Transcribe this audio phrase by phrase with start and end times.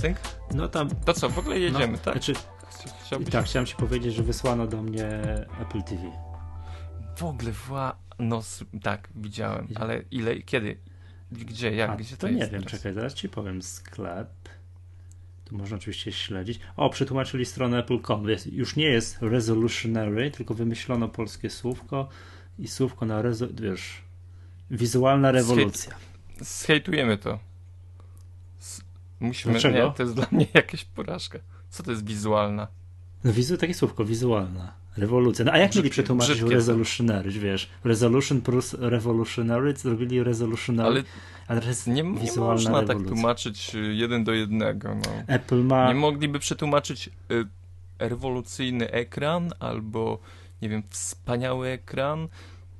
[0.00, 0.18] Sync?
[0.54, 0.90] No tam.
[1.04, 2.14] To co, w ogóle jedziemy, no, tak?
[2.14, 2.32] Znaczy,
[3.04, 3.30] Chciałbyś...
[3.30, 5.06] Tak, chciałem ci powiedzieć, że wysłano do mnie
[5.62, 6.02] Apple TV.
[7.16, 7.96] W ogóle wła...
[8.18, 8.42] No
[8.82, 10.76] tak, widziałem, ale ile, kiedy?
[11.32, 12.72] Gdzie, jak, A, gdzie to, to jest nie wiem, teraz?
[12.72, 13.62] czekaj, zaraz ci powiem.
[13.62, 14.28] Sklep.
[15.44, 16.60] Tu można oczywiście śledzić.
[16.76, 18.26] O, przetłumaczyli stronę Apple.com.
[18.52, 22.08] Już nie jest resolutionary, tylko wymyślono polskie słówko
[22.58, 23.46] i słówko na rezo...
[23.52, 24.02] wiesz,
[24.70, 25.94] wizualna rewolucja.
[26.40, 27.38] Zhejtujemy to.
[29.20, 29.78] Musimy, Dlaczego?
[29.78, 31.38] nie, to jest dla mnie jakaś porażka.
[31.70, 32.68] Co to jest wizualna?
[33.24, 34.72] No wizu, takie słówko, wizualna.
[34.96, 35.44] Rewolucja.
[35.44, 37.70] No a jak mieli przetłumaczyć resolutionary, wiesz?
[37.84, 41.04] Resolution plus revolutionary zrobili resolutionary.
[41.48, 42.94] Ale, ale nie, nie można tak rewolucja.
[42.94, 44.94] tak tłumaczyć y, jeden do jednego.
[44.94, 45.12] No.
[45.26, 45.88] Apple ma...
[45.88, 47.46] Nie mogliby przetłumaczyć y,
[47.98, 50.18] rewolucyjny ekran albo,
[50.62, 52.28] nie wiem, wspaniały ekran.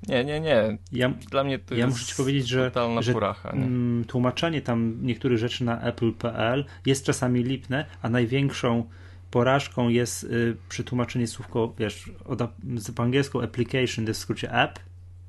[0.08, 0.78] Nie, nie, nie.
[0.92, 2.70] Ja, Dla mnie to ja jest muszę ci powiedzieć, że,
[3.00, 8.84] że poracha, mm, tłumaczenie tam niektórych rzeczy na apple.pl jest czasami lipne, a największą
[9.30, 12.38] porażką jest y, przetłumaczenie słówko, wiesz, od,
[12.76, 14.78] z, po angielsku application, to jest w skrócie app,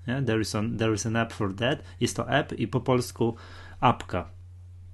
[0.08, 0.22] nie?
[0.24, 3.36] There, is an, there is an app for that, jest to app i po polsku
[3.80, 4.30] apka.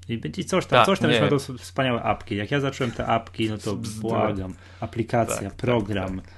[0.09, 2.35] I będzie coś tam, Ta, coś tam jest to wspaniałe apki.
[2.35, 4.53] Jak ja zacząłem te apki, no to błagam.
[4.79, 6.15] Aplikacja, tak, tak program.
[6.15, 6.36] Tak, tak.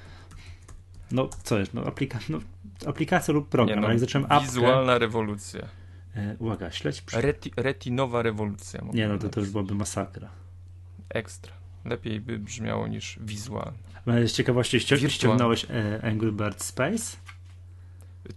[1.12, 2.40] No co jest, no, aplika no
[2.86, 4.46] aplikacja lub program, nie, no, jak zacząłem apkę...
[4.46, 5.68] Wizualna rewolucja.
[6.16, 7.02] E, uwaga, śledź...
[7.02, 7.22] Przy...
[7.22, 8.82] Reti, retinowa rewolucja.
[8.94, 10.30] Nie, no to, to już byłaby masakra.
[11.10, 13.78] Ekstra lepiej by brzmiało niż wizualne.
[14.26, 17.18] Z ciekawości ści ściągnąłeś e, Angry Bird Space?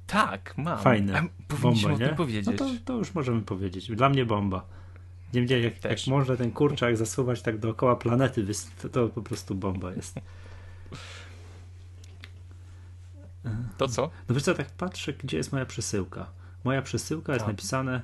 [0.07, 0.79] Tak, mam.
[0.79, 1.19] Fajne.
[1.19, 2.09] A, bomba, nie?
[2.09, 2.47] powiedzieć.
[2.47, 3.91] No to, to, już możemy powiedzieć.
[3.91, 4.67] Dla mnie bomba.
[5.35, 8.47] Nie wiem, jak, jak może ten kurczak zasuwać tak dookoła planety,
[8.93, 10.15] to po prostu bomba jest.
[13.79, 14.11] To co?
[14.29, 16.27] No wiesz co, tak patrzę, gdzie jest moja przesyłka.
[16.65, 17.55] Moja przesyłka jest tak.
[17.55, 18.03] napisane,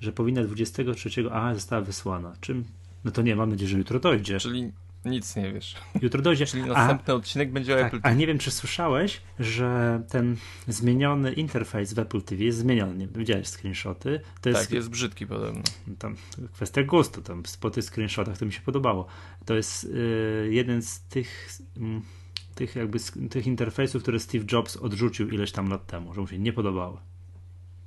[0.00, 2.36] że powinna 23, a została wysłana.
[2.40, 2.64] Czym
[3.04, 4.40] no to nie, mam nadzieję, że jutro dojdzie.
[4.40, 4.72] Czyli
[5.04, 5.76] nic nie wiesz.
[6.02, 6.46] Jutro dojdzie.
[6.46, 8.08] Czyli następny a, odcinek będzie o tak, Apple TV.
[8.08, 10.36] A nie wiem, czy słyszałeś, że ten
[10.68, 12.94] zmieniony interfejs w Apple TV jest zmieniony.
[12.94, 14.20] Nie, widziałeś screenshoty.
[14.40, 15.62] To jest, tak, jest brzydki podobno.
[15.98, 16.16] Tam
[16.52, 19.06] kwestia gustu, tam po tych screenshotach to mi się podobało.
[19.44, 21.80] To jest y, jeden z tych, y,
[22.58, 22.98] tych jakby
[23.30, 26.96] tych interfejsów, które Steve Jobs odrzucił ileś tam lat temu, że mu się nie podobały.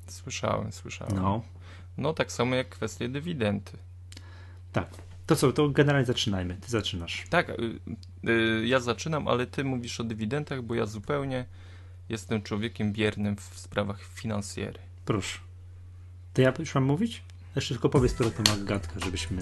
[0.07, 1.15] Słyszałem, słyszałem.
[1.15, 1.41] No.
[1.97, 3.71] No tak samo jak kwestie dywidendy.
[4.71, 4.89] Tak.
[5.25, 6.57] To co, to generalnie zaczynajmy.
[6.61, 7.25] Ty zaczynasz.
[7.29, 7.79] Tak, y,
[8.29, 11.45] y, ja zaczynam, ale ty mówisz o dywidendach, bo ja zupełnie
[12.09, 14.79] jestem człowiekiem biernym w sprawach finansjery.
[15.05, 15.39] Proszę.
[16.33, 17.23] To ja już mam mówić?
[17.55, 19.39] Jeszcze tylko powiedz, która to ma gadka, żebyśmy...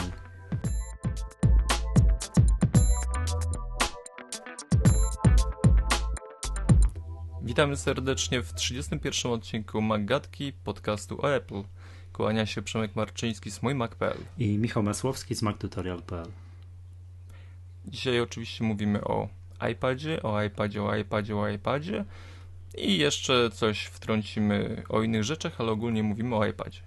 [7.50, 11.64] Witamy serdecznie w 31 odcinku Magatki podcastu o Apple.
[12.14, 16.28] Kłania się Przemek Marczyński z MójMac.pl i Michał Masłowski z MacTutorial.pl
[17.86, 19.30] Dzisiaj oczywiście mówimy o
[19.72, 22.06] iPadzie, o iPadzie, o iPadzie, o iPadzie
[22.78, 26.82] i jeszcze coś wtrącimy o innych rzeczach, ale ogólnie mówimy o iPadzie.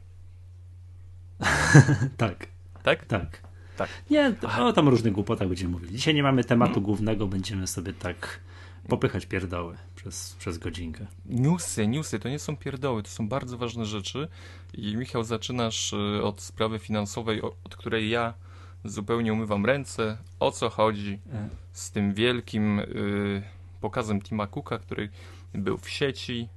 [2.16, 2.46] tak.
[2.82, 3.04] Tak?
[3.04, 3.42] Tak.
[3.76, 3.88] Tak.
[4.10, 5.96] Nie, o tam różnych głupotach będziemy mówili.
[5.96, 6.84] Dzisiaj nie mamy tematu hmm.
[6.84, 8.40] głównego, będziemy sobie tak
[8.88, 11.06] popychać pierdoły przez, przez godzinkę.
[11.26, 14.28] Newsy, newsy to nie są pierdoły, to są bardzo ważne rzeczy.
[14.74, 18.34] I Michał, zaczynasz y, od sprawy finansowej, od której ja
[18.84, 20.18] zupełnie umywam ręce.
[20.40, 21.48] O co chodzi e.
[21.72, 23.42] z tym wielkim y,
[23.80, 25.08] pokazem Tima Cooka, który
[25.54, 26.48] był w sieci?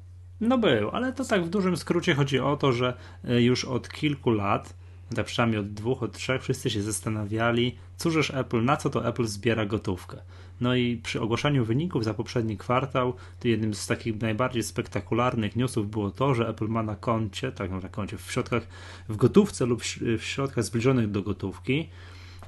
[0.41, 2.97] No był, ale to tak w dużym skrócie chodzi o to, że
[3.29, 4.73] y, już od kilku lat,
[5.15, 9.25] tak przynajmniej od dwóch, od trzech, wszyscy się zastanawiali, cóżeż Apple, na co to Apple
[9.25, 10.17] zbiera gotówkę.
[10.61, 15.89] No i przy ogłaszaniu wyników za poprzedni kwartał, to jednym z takich najbardziej spektakularnych newsów
[15.89, 18.67] było to, że Apple ma na koncie, tak na koncie, w środkach,
[19.09, 19.81] w gotówce lub
[20.17, 21.89] w środkach zbliżonych do gotówki,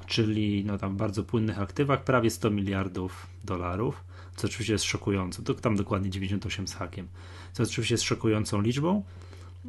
[0.05, 4.03] czyli no tam bardzo płynnych aktywach, prawie 100 miliardów dolarów,
[4.35, 5.43] co oczywiście jest szokujące.
[5.43, 7.07] To tam dokładnie 98 z hakiem,
[7.53, 9.03] co oczywiście jest szokującą liczbą.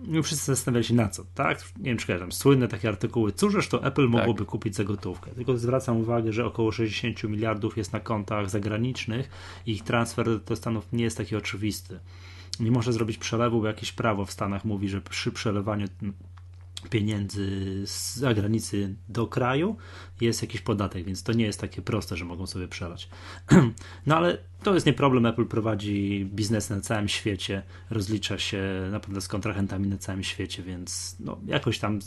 [0.07, 1.65] I wszyscy zastanawiali się na co, tak?
[1.79, 4.49] Nie wiem, czy tam słynne takie artykuły, cóżeż to Apple mogłoby tak.
[4.49, 5.31] kupić za gotówkę.
[5.31, 9.31] Tylko zwracam uwagę, że około 60 miliardów jest na kontach zagranicznych
[9.67, 11.99] i ich transfer do Stanów nie jest taki oczywisty.
[12.61, 15.87] Nie może zrobić przelewu, bo jakieś prawo w Stanach mówi, że przy przelewaniu
[16.81, 19.77] pieniędzy z zagranicy do kraju
[20.21, 23.09] jest jakiś podatek, więc to nie jest takie proste, że mogą sobie przelać.
[24.07, 25.27] No ale to jest nie problem.
[25.27, 31.17] Apple prowadzi biznes na całym świecie, rozlicza się naprawdę z kontrahentami na całym świecie, więc
[31.21, 31.99] no, jakoś tam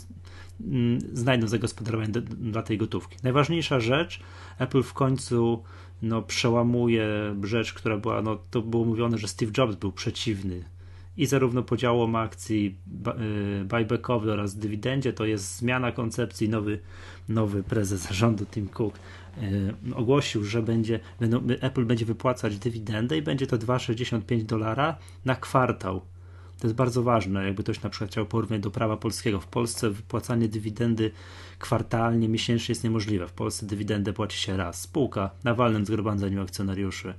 [0.61, 3.17] mm, znajdą zagospodarowanie dla tej gotówki.
[3.23, 4.19] Najważniejsza rzecz,
[4.59, 5.63] Apple w końcu
[6.01, 10.63] no, przełamuje rzecz, która była, no, to było mówione, że Steve Jobs był przeciwny
[11.17, 12.77] i zarówno podziałom akcji
[13.61, 16.79] y, buybackowy oraz dywidendzie, to jest zmiana koncepcji, nowy,
[17.29, 18.99] nowy prezes zarządu Tim Cook
[19.37, 25.35] y, ogłosił, że będzie, będą, Apple będzie wypłacać dywidendę i będzie to 2,65 dolara na
[25.35, 26.01] kwartał.
[26.59, 29.39] To jest bardzo ważne, jakby ktoś na przykład chciał porównać do prawa polskiego.
[29.39, 31.11] W Polsce wypłacanie dywidendy
[31.59, 33.27] kwartalnie, miesięcznie jest niemożliwe.
[33.27, 34.81] W Polsce dywidendę płaci się raz.
[34.81, 37.13] Spółka na walnym zgromadzeniu akcjonariuszy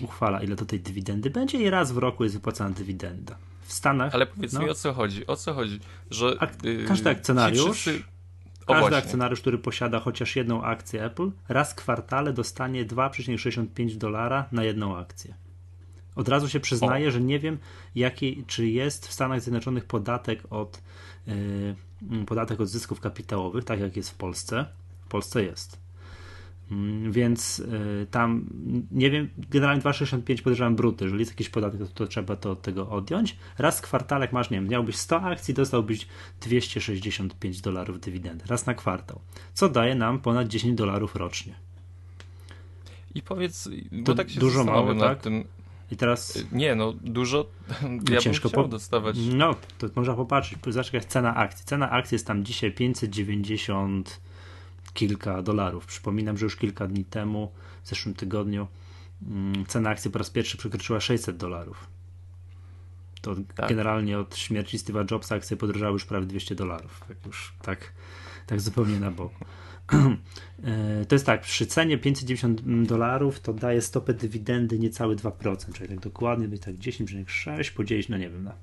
[0.00, 3.36] uchwala, ile do tej dywidendy będzie i raz w roku jest wypłacana dywidenda.
[3.62, 4.14] W Stanach.
[4.14, 5.26] Ale powiedz no, mi o co chodzi?
[5.26, 5.80] O co chodzi?
[6.10, 7.76] Że yy, każdy akcjonariusz.
[7.76, 8.02] Wszyscy...
[8.66, 8.96] każdy właśnie.
[8.96, 14.96] akcjonariusz, który posiada chociaż jedną akcję Apple, raz w kwartale dostanie 2,65 dolara na jedną
[14.96, 15.34] akcję.
[16.16, 17.10] Od razu się przyznaję, o.
[17.10, 17.58] że nie wiem,
[17.94, 20.82] jaki, czy jest w Stanach Zjednoczonych podatek od,
[21.26, 24.66] yy, podatek od zysków kapitałowych, tak jak jest w Polsce.
[25.04, 25.81] W Polsce jest.
[26.72, 28.46] Mm, więc y, tam
[28.92, 32.62] nie wiem, generalnie 2,65 podejrzewam bruty, jeżeli jest jakiś podatek, to, to, trzeba to od
[32.62, 33.36] tego odjąć.
[33.58, 36.06] Raz w kwartale masz, nie wiem, miałbyś 100 akcji, dostałbyś
[36.40, 38.44] 265 dolarów dywidendy.
[38.46, 39.20] Raz na kwartał.
[39.54, 41.54] Co daje nam ponad 10 dolarów rocznie.
[43.14, 45.20] I powiedz, bo to tak się dużo mało, tak?
[45.20, 45.44] Tym...
[45.90, 46.36] I teraz.
[46.36, 47.46] Y, nie, no dużo.
[48.10, 48.68] Ja ciężko po...
[48.68, 49.16] dostawać.
[49.34, 50.58] No, to można popatrzeć.
[50.92, 51.66] Jest cena akcji.
[51.66, 54.20] Cena akcji jest tam dzisiaj 590
[54.94, 55.86] kilka dolarów.
[55.86, 57.52] Przypominam, że już kilka dni temu,
[57.82, 58.66] w zeszłym tygodniu,
[59.26, 61.86] mm, cena akcji po raz pierwszy przekroczyła 600 dolarów.
[63.22, 63.68] To tak.
[63.68, 67.04] generalnie od śmierci Steve'a Jobsa akcje podrożały już prawie 200 dolarów.
[67.08, 67.92] Tak już tak,
[68.46, 69.44] tak zupełnie na boku.
[70.64, 75.88] E, to jest tak, przy cenie 590 dolarów to daje stopę dywidendy niecałe 2%, czyli
[75.88, 78.54] tak dokładnie, być tak 10,6 podzielić, no nie wiem, na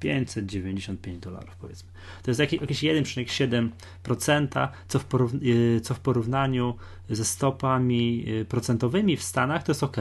[0.00, 1.90] 595 dolarów powiedzmy.
[2.22, 5.04] To jest jakieś 1,7%, co w,
[5.42, 6.74] y, co w porównaniu
[7.10, 9.96] ze stopami y, procentowymi w Stanach to jest ok.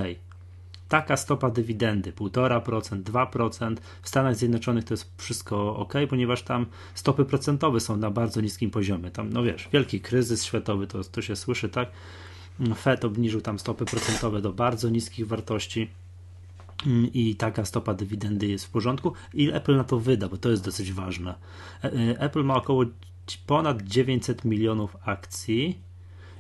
[0.90, 3.76] Taka stopa dywidendy 1,5%, 2%.
[4.02, 6.66] W Stanach Zjednoczonych to jest wszystko ok, ponieważ tam
[6.96, 9.12] stopy procentowe są na bardzo niskim poziomie.
[9.12, 11.90] Tam, no wiesz, wielki kryzys światowy, to, to się słyszy, tak?
[12.76, 15.90] Fed obniżył tam stopy procentowe do bardzo niskich wartości
[17.14, 20.64] i taka stopa dywidendy jest w porządku i Apple na to wyda, bo to jest
[20.64, 21.36] dosyć ważne.
[21.84, 22.86] E, e, Apple ma około
[23.48, 25.80] ponad 900 milionów akcji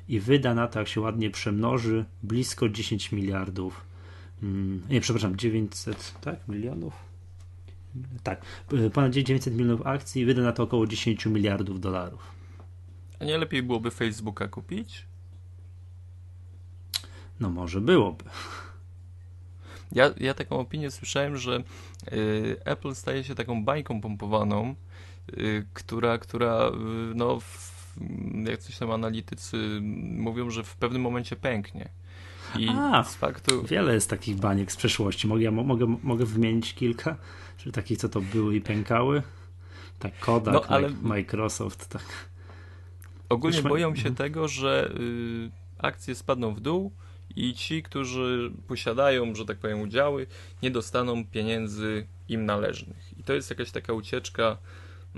[0.07, 3.85] i wyda na to, jak się ładnie przemnoży, blisko 10 miliardów.
[4.43, 6.47] Mm, nie, przepraszam, 900, tak?
[6.47, 6.93] Milionów?
[8.23, 8.41] Tak,
[8.73, 12.31] e, ponad 900 milionów akcji i wyda na to około 10 miliardów dolarów.
[13.19, 15.05] A nie lepiej byłoby Facebooka kupić?
[17.39, 18.23] No może byłoby.
[19.95, 21.63] Ja, ja taką opinię słyszałem, że
[22.13, 24.75] y, Apple staje się taką bańką pompowaną,
[25.37, 26.71] y, która, która y,
[27.15, 27.39] no,
[28.49, 29.79] jak coś tam analitycy
[30.17, 31.89] mówią, że w pewnym momencie pęknie.
[32.59, 33.63] I A, z faktu.
[33.63, 35.27] Wiele jest takich baniek z przeszłości.
[35.27, 37.15] Mogę, mogę, mogę wymienić kilka,
[37.57, 39.23] czy takich, co to były i pękały.
[39.99, 40.89] Tak, Kodak, no, ale...
[40.89, 42.05] Microsoft, tak.
[43.29, 44.15] Ogólnie boją się mhm.
[44.15, 46.91] tego, że y, akcje spadną w dół,
[47.35, 50.27] i ci, którzy posiadają, że tak powiem, udziały,
[50.63, 53.19] nie dostaną pieniędzy im należnych.
[53.19, 54.57] I to jest jakaś taka ucieczka,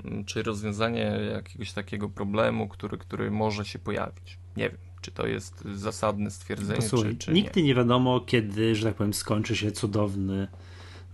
[0.04, 4.38] mm, czy rozwiązanie jakiegoś takiego problemu, który, który może się pojawić.
[4.56, 7.68] Nie wiem, czy to jest zasadne stwierdzenie, Posłuchaj, czy, czy nigdy nie.
[7.68, 10.48] nie wiadomo, kiedy, że tak powiem, skończy się cudowny,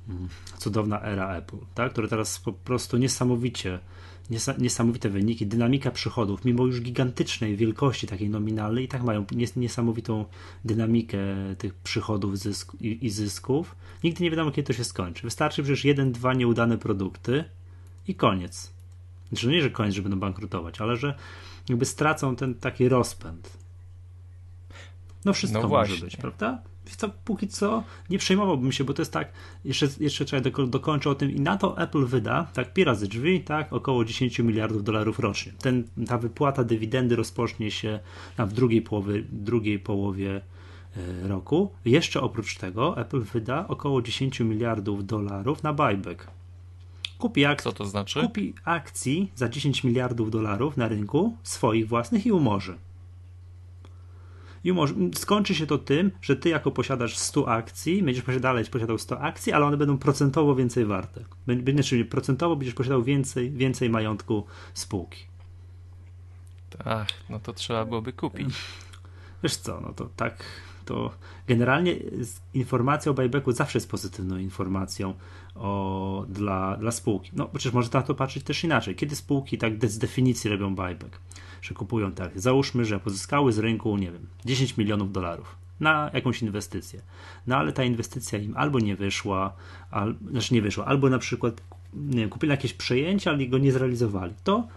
[0.09, 1.93] mm, cudowna era Apple, tak?
[1.93, 3.79] które teraz po prostu niesamowicie
[4.59, 9.25] niesamowite wyniki, dynamika przychodów, mimo już gigantycznej wielkości takiej nominalnej, i tak mają
[9.57, 10.25] niesamowitą
[10.65, 11.19] dynamikę
[11.59, 12.35] tych przychodów
[12.81, 13.77] i, zysków.
[14.05, 15.23] Nigdy nie wiadomo, kiedy to się skończy.
[15.23, 17.45] Wystarczy przecież jeden, dwa nieudane produkty
[18.09, 18.73] i koniec.
[19.29, 21.15] Znaczy, nie, że koniec, że będą bankrutować, ale że
[21.69, 23.59] jakby stracą ten taki rozpęd.
[25.25, 26.63] No wszystko no może być, prawda?
[26.97, 29.33] Co, póki co nie przejmowałbym się, bo to jest tak,
[29.65, 33.09] jeszcze, jeszcze trzeba doko, dokończyć o tym i na to Apple wyda, tak, pi razy
[33.09, 35.53] drzwi, tak, około 10 miliardów dolarów rocznie.
[35.59, 38.01] Ten, ta wypłata dywidendy rozpocznie się
[38.39, 40.41] w drugiej połowie, drugiej połowie
[40.97, 41.71] e, roku.
[41.85, 46.31] Jeszcze oprócz tego Apple wyda około 10 miliardów dolarów na buyback.
[47.19, 48.21] Kupi akcji, Co to znaczy?
[48.21, 52.77] Kupi akcji za 10 miliardów dolarów na rynku swoich własnych i umorzy.
[54.65, 58.99] I może, skończy się to tym, że ty jako posiadasz 100 akcji, będziesz dalej posiadał
[58.99, 61.25] 100 akcji, ale one będą procentowo więcej warte.
[61.47, 65.25] Będziesz, czyli procentowo będziesz posiadał więcej, więcej majątku spółki.
[66.85, 68.49] Tak, no to trzeba byłoby kupić.
[69.43, 70.45] Wiesz co, no to tak,
[70.85, 71.11] to
[71.47, 71.97] generalnie
[72.55, 75.15] informacja o buybacku zawsze jest pozytywną informacją
[75.55, 77.31] o, dla, dla spółki.
[77.33, 78.95] No przecież można na to patrzeć też inaczej.
[78.95, 81.21] Kiedy spółki tak z definicji robią buyback?
[81.65, 82.41] Że kupują tak.
[82.41, 85.57] Załóżmy, że pozyskały z rynku, nie wiem, 10 milionów dolarów.
[85.81, 87.01] na jakąś inwestycję.
[87.47, 89.57] No ale ta inwestycja im albo nie wyszła,
[89.91, 91.63] al, znaczy nie wyszła, albo na przykład
[91.95, 94.35] wiem, kupili jakieś przejęcie, ale go nie zrealizowali.
[94.45, 94.69] To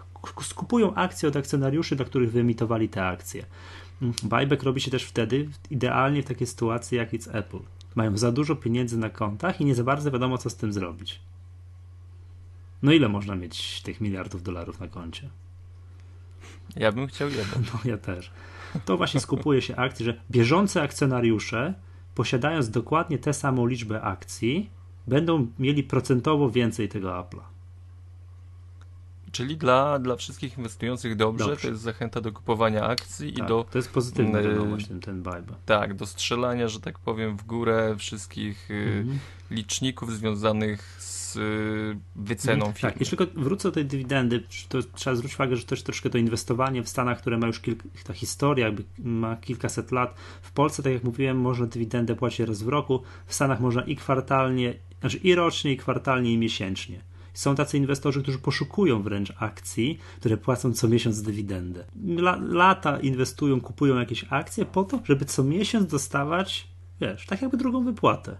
[0.42, 3.44] skupują akcje od akcjonariuszy, dla których wyemitowali te akcje.
[4.22, 7.60] Buyback robi się też wtedy, idealnie w takiej sytuacji jak jest Apple.
[7.94, 11.20] Mają za dużo pieniędzy na kontach i nie za bardzo wiadomo, co z tym zrobić.
[12.82, 15.28] No ile można mieć tych miliardów dolarów na koncie?
[16.76, 17.64] Ja bym chciał jeden.
[17.74, 18.30] No ja też.
[18.84, 21.74] To właśnie skupuje się akcji, że bieżące akcjonariusze,
[22.14, 24.70] posiadając dokładnie tę samą liczbę akcji,
[25.06, 27.42] będą mieli procentowo więcej tego Apple'a.
[29.32, 33.48] Czyli dla, dla wszystkich inwestujących dobrze, dobrze, to jest zachęta do kupowania akcji tak, i
[33.48, 33.64] do.
[33.70, 35.54] To jest pozytywna wiadomość, ten, ten vibe.
[35.66, 39.16] Tak, do strzelania, że tak powiem, w górę wszystkich mm-hmm.
[39.50, 42.92] liczników związanych z y, wyceną mm, firmy.
[42.92, 46.82] Tak, jeszcze wrócę do tej dywidendy, to trzeba zwrócić uwagę, że też troszkę to inwestowanie
[46.82, 50.14] w Stanach, które ma już kilka, ta historia jakby ma kilkaset lat.
[50.42, 53.96] W Polsce, tak jak mówiłem, można dywidendę płacić raz w roku, w Stanach można i
[53.96, 57.00] kwartalnie, znaczy i rocznie, i kwartalnie, i miesięcznie.
[57.34, 61.84] Są tacy inwestorzy, którzy poszukują wręcz akcji, które płacą co miesiąc dywidendę.
[62.40, 66.68] lata inwestują, kupują jakieś akcje po to, żeby co miesiąc dostawać,
[67.00, 68.36] wiesz, tak jakby drugą wypłatę.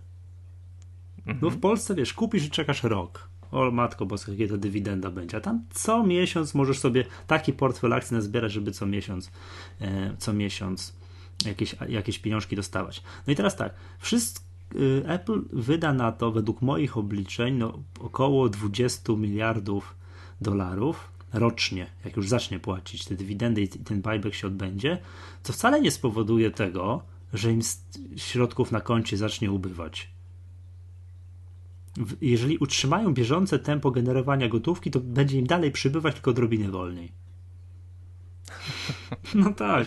[1.43, 3.29] No w Polsce, wiesz, kupisz i czekasz rok.
[3.51, 5.37] O matko boska, jakie to dywidenda będzie.
[5.37, 9.31] A tam co miesiąc możesz sobie taki portfel akcji nazbierać, żeby co miesiąc,
[9.81, 10.95] e, co miesiąc
[11.47, 13.03] jakieś, jakieś pieniążki dostawać.
[13.27, 18.49] No i teraz tak, wszystko Y, Apple wyda na to, według moich obliczeń, no, około
[18.49, 19.95] 20 miliardów
[20.41, 24.99] dolarów rocznie, jak już zacznie płacić te dywidendy i ten buyback się odbędzie,
[25.43, 27.61] co wcale nie spowoduje tego, że im
[28.17, 30.11] środków na koncie zacznie ubywać.
[32.21, 37.13] Jeżeli utrzymają bieżące tempo generowania gotówki, to będzie im dalej przybywać, tylko odrobinę wolniej.
[39.35, 39.87] No tak.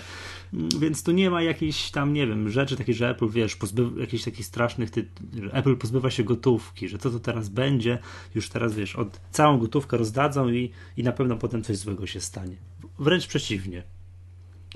[0.79, 4.23] Więc tu nie ma jakichś tam, nie wiem, rzeczy takich, że Apple, wiesz, pozbywa, jakichś
[4.23, 5.07] takich strasznych, ty,
[5.43, 7.97] że Apple pozbywa się gotówki, że co to teraz będzie,
[8.35, 12.21] już teraz, wiesz, od całą gotówkę rozdadzą i, i na pewno potem coś złego się
[12.21, 12.55] stanie.
[12.99, 13.83] Wręcz przeciwnie.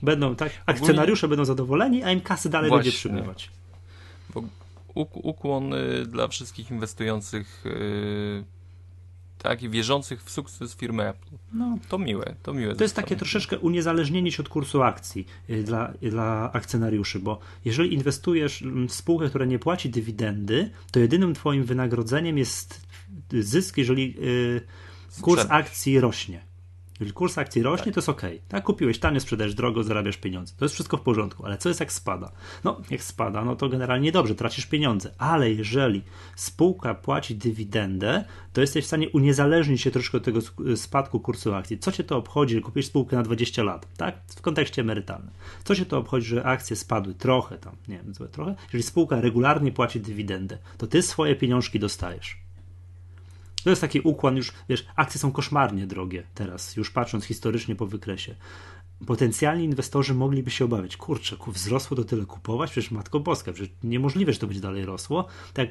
[0.01, 2.83] Będą, tak, akcjonariusze będą zadowoleni, a im kasy dalej Właśnie.
[2.83, 3.51] będzie przybywać.
[4.95, 8.43] Ukłon y, dla wszystkich inwestujących y,
[9.37, 11.35] tak, i wierzących w sukces firmy Apple.
[11.53, 12.75] No, to miłe, to miłe.
[12.75, 17.93] To jest takie troszeczkę uniezależnienie się od kursu akcji y, dla, dla akcjonariuszy, bo jeżeli
[17.93, 22.87] inwestujesz w spółkę, która nie płaci dywidendy, to jedynym twoim wynagrodzeniem jest
[23.39, 24.15] zysk, jeżeli
[25.21, 26.54] kurs akcji rośnie.
[26.99, 27.93] Jeżeli kurs akcji rośnie, tak.
[27.93, 28.21] to jest ok.
[28.47, 30.53] Tak, kupiłeś tanio, sprzedajesz drogo, zarabiasz pieniądze.
[30.57, 32.31] To jest wszystko w porządku, ale co jest jak spada?
[32.63, 36.01] No, jak spada, no to generalnie dobrze, tracisz pieniądze, ale jeżeli
[36.35, 38.23] spółka płaci dywidendę,
[38.53, 40.39] to jesteś w stanie uniezależnić się troszkę od tego
[40.75, 41.79] spadku kursu akcji.
[41.79, 44.15] Co cię to obchodzi, że kupisz spółkę na 20 lat, tak?
[44.27, 45.31] W kontekście emerytalnym.
[45.63, 48.55] Co cię to obchodzi, że akcje spadły trochę tam, nie wiem, trochę?
[48.63, 52.44] Jeżeli spółka regularnie płaci dywidendę, to ty swoje pieniążki dostajesz.
[53.65, 57.87] To jest taki ukłon już, wiesz, akcje są koszmarnie drogie teraz, już patrząc historycznie po
[57.87, 58.35] wykresie.
[59.07, 64.33] Potencjalni inwestorzy mogliby się obawiać, kurczę, wzrosło to tyle kupować, przecież Matko Boska, przecież niemożliwe,
[64.33, 65.27] że to będzie dalej rosło.
[65.53, 65.69] Tak,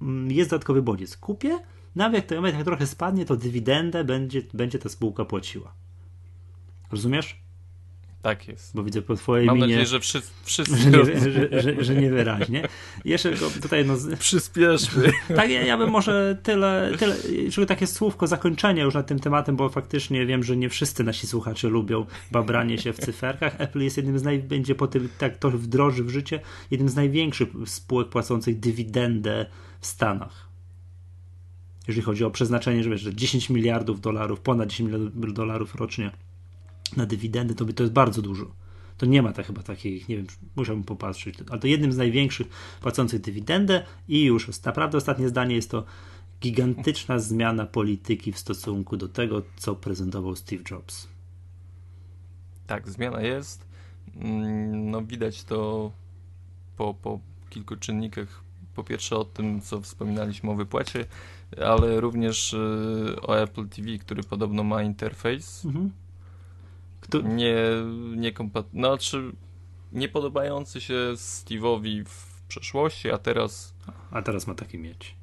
[0.00, 1.16] mm, jest dodatkowy bodziec.
[1.16, 1.58] Kupię,
[1.94, 5.74] nawet jak trochę spadnie, to dywidendę będzie, będzie ta spółka płaciła.
[6.92, 7.45] Rozumiesz?
[8.22, 8.76] Tak jest.
[8.76, 9.66] Bo widzę po twojej Mam minie...
[9.66, 10.30] nadzieję, że wszyscy...
[10.42, 12.68] wszyscy że, nie, że, że, że niewyraźnie.
[13.04, 13.32] Jeszcze
[13.62, 13.84] tutaj...
[13.86, 15.12] No, Przyspieszmy.
[15.36, 17.16] Tak, ja, ja bym może tyle, tyle...
[17.48, 21.26] Żeby takie słówko zakończenia już nad tym tematem, bo faktycznie wiem, że nie wszyscy nasi
[21.26, 23.60] słuchacze lubią babranie się w cyferkach.
[23.60, 24.38] Apple jest jednym z naj...
[24.38, 29.46] będzie po tym, tak to wdroży w życie, jednym z największych spółek płacących dywidendę
[29.80, 30.46] w Stanach
[31.88, 36.10] jeżeli chodzi o przeznaczenie, że, wiesz, że 10 miliardów dolarów, ponad 10 miliardów dolarów rocznie
[36.92, 38.50] na dywidendy, to, by, to jest bardzo dużo.
[38.98, 40.26] To nie ma tak chyba takich, nie wiem,
[40.56, 42.48] musiałbym popatrzeć, ale to jednym z największych
[42.80, 45.84] płacących dywidendę i już naprawdę ostatnie zdanie jest to
[46.40, 51.08] gigantyczna zmiana polityki w stosunku do tego, co prezentował Steve Jobs.
[52.66, 53.66] Tak, zmiana jest.
[54.16, 55.92] Mm, no widać to
[56.76, 58.42] po, po kilku czynnikach.
[58.74, 61.04] Po pierwsze o tym, co wspominaliśmy o wypłacie,
[61.64, 65.64] ale również y, o Apple TV, który podobno ma interfejs.
[65.64, 66.05] Mhm
[67.06, 67.20] kto...
[67.20, 67.56] Nie,
[68.16, 68.66] nie kompat...
[68.70, 69.32] Znaczy,
[69.92, 73.74] nie podobający się Steve'owi w przeszłości, a teraz...
[74.10, 75.14] A teraz ma taki mieć.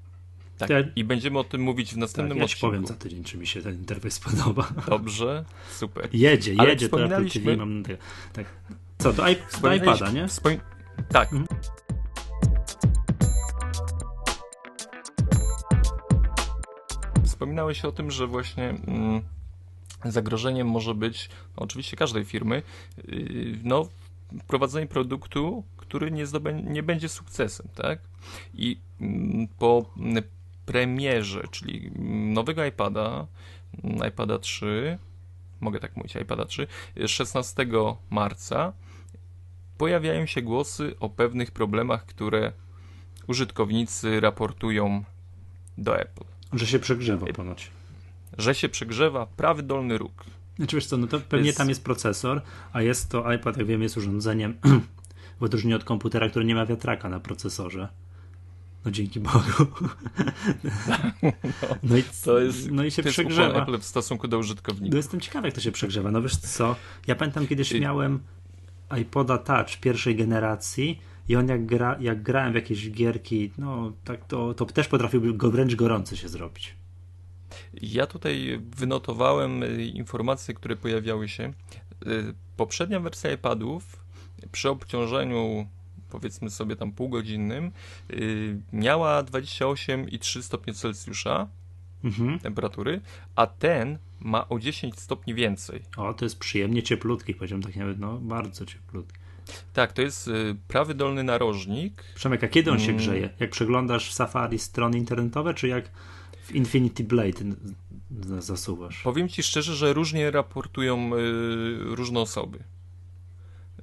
[0.58, 0.80] Tak, ja...
[0.96, 2.66] i będziemy o tym mówić w następnym tak, ja odcinku.
[2.66, 4.68] Ja powiem za tydzień, czy mi się ten interfejs podoba.
[4.90, 6.10] Dobrze, super.
[6.14, 7.58] Jedzie, Ale jedzie to Apple TV.
[7.58, 7.84] Mam...
[8.34, 8.46] Tak.
[8.98, 9.24] Co, do,
[9.62, 10.28] do iPada, nie?
[11.10, 11.34] Tak.
[11.34, 11.60] Mhm.
[17.24, 18.70] Wspominałeś o tym, że właśnie...
[18.70, 19.22] Mm,
[20.06, 22.62] zagrożeniem może być oczywiście każdej firmy,
[23.08, 23.88] yy, no,
[24.48, 28.00] prowadzenie produktu, który nie, zdobę- nie będzie sukcesem, tak?
[28.54, 30.24] I mm, po mm,
[30.66, 31.92] premierze, czyli
[32.34, 33.28] nowego iPada,
[33.84, 34.98] mm, iPada 3,
[35.62, 36.68] mogę tak mówić, iPada 3,
[37.08, 37.66] 16
[38.10, 38.74] marca
[39.78, 42.52] pojawiają się głosy o pewnych problemach, które
[43.28, 45.04] użytkownicy raportują
[45.78, 46.24] do Apple.
[46.54, 47.72] Że się przegrzewa ponoć.
[48.38, 50.24] Że się przegrzewa prawy dolny róg.
[50.58, 51.58] Znaczy wiesz co, no to pewnie jest...
[51.58, 52.42] tam jest procesor,
[52.74, 54.58] a jest to iPad, jak wiem, jest urządzeniem
[55.40, 57.88] w odróżnieniu od komputera, który nie ma wiatraka na procesorze.
[58.86, 59.40] No dzięki Bogu.
[61.84, 63.62] No, i, to jest, no i się to przegrzewa.
[63.62, 64.92] Apple w stosunku do użytkownika.
[64.92, 66.12] No jestem ciekawy, jak to się przegrzewa.
[66.12, 66.76] No wiesz co,
[67.08, 67.82] ja pamiętam kiedyś I...
[67.82, 68.20] miałem
[69.02, 74.26] iPoda Touch pierwszej generacji i on jak, gra, jak grałem w jakieś gierki, no tak
[74.26, 76.76] to, to też potrafiłby go wręcz gorący się zrobić.
[77.82, 81.54] Ja tutaj wynotowałem y, informacje, które pojawiały się.
[82.08, 84.04] Y, poprzednia wersja iPadów
[84.52, 85.68] przy obciążeniu
[86.10, 87.72] powiedzmy sobie tam półgodzinnym
[88.12, 91.48] y, miała 28,3 stopnie Celsjusza
[92.04, 92.40] mhm.
[92.40, 93.02] temperatury,
[93.36, 95.82] a ten ma o 10 stopni więcej.
[95.98, 99.20] O, to jest przyjemnie cieplutki, powiedziałem tak nawet, no bardzo cieplutki.
[99.74, 100.30] Tak, to jest
[100.68, 102.04] prawy dolny narożnik.
[102.16, 102.98] Przemek, a kiedy on się mm.
[102.98, 103.30] grzeje?
[103.40, 105.90] Jak przeglądasz w Safari strony internetowe, czy jak
[106.54, 107.40] Infinity Blade
[108.40, 109.02] zasuwasz?
[109.04, 112.60] Powiem ci szczerze, że różnie raportują y, różne osoby.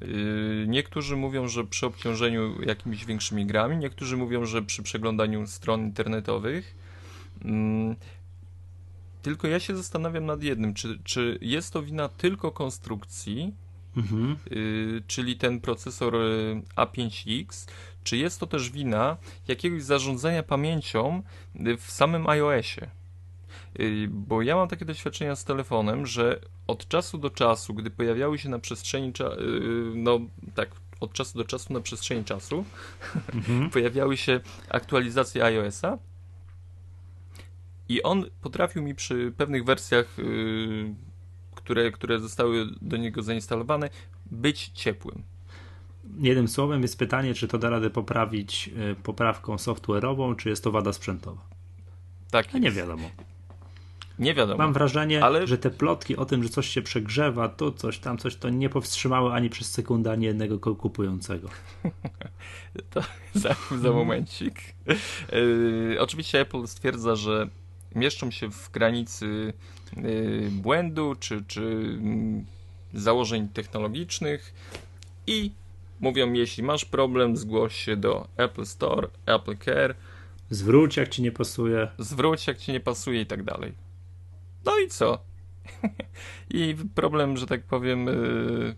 [0.02, 5.80] Y, niektórzy mówią, że przy obciążeniu jakimiś większymi grami, niektórzy mówią, że przy przeglądaniu stron
[5.80, 6.74] internetowych.
[7.44, 7.96] Mm,
[9.22, 13.52] tylko ja się zastanawiam nad jednym, czy, czy jest to wina tylko konstrukcji,
[13.96, 14.36] mhm.
[14.52, 17.68] y, czyli ten procesor y, A5X,
[18.04, 19.16] czy jest to też wina
[19.48, 21.22] jakiegoś zarządzania pamięcią
[21.66, 22.90] y, w samym iOSie?
[23.80, 28.38] Y, bo ja mam takie doświadczenia z telefonem, że od czasu do czasu, gdy pojawiały
[28.38, 29.12] się na przestrzeni, y,
[29.94, 30.20] no
[30.54, 30.70] tak,
[31.00, 32.64] od czasu do czasu na przestrzeni czasu
[33.34, 33.70] mhm.
[33.74, 35.98] pojawiały się aktualizacje iOSa
[37.88, 40.16] i on potrafił mi przy pewnych wersjach,
[41.70, 43.90] które, które zostały do niego zainstalowane,
[44.30, 45.22] być ciepłym
[46.18, 50.70] jednym słowem jest pytanie, czy to da radę poprawić e, poprawką software'ową, czy jest to
[50.70, 51.42] wada sprzętowa.
[52.30, 52.46] Tak.
[52.54, 53.10] A nie wiadomo.
[54.18, 54.58] Nie wiadomo.
[54.58, 55.46] Mam wrażenie, ale...
[55.46, 58.68] że te plotki o tym, że coś się przegrzewa, tu coś, tam coś, to nie
[58.68, 61.48] powstrzymały ani przez sekundę ani jednego kupującego.
[62.90, 63.00] to
[63.34, 64.60] za, za momencik.
[65.32, 67.48] Yy, oczywiście Apple stwierdza, że
[67.94, 69.52] mieszczą się w granicy
[70.50, 71.62] błędu czy, czy
[72.92, 74.54] yy, założeń technologicznych
[75.26, 75.50] i
[76.00, 79.94] Mówią, jeśli masz problem, zgłoś się do Apple Store, Apple Care.
[80.50, 81.88] Zwróć, jak ci nie pasuje.
[81.98, 83.72] Zwróć, jak ci nie pasuje i tak dalej.
[84.64, 85.18] No i co?
[86.50, 88.74] I problem, że tak powiem, yy,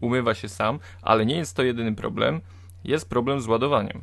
[0.00, 2.40] umywa się sam, ale nie jest to jedyny problem.
[2.84, 4.02] Jest problem z ładowaniem.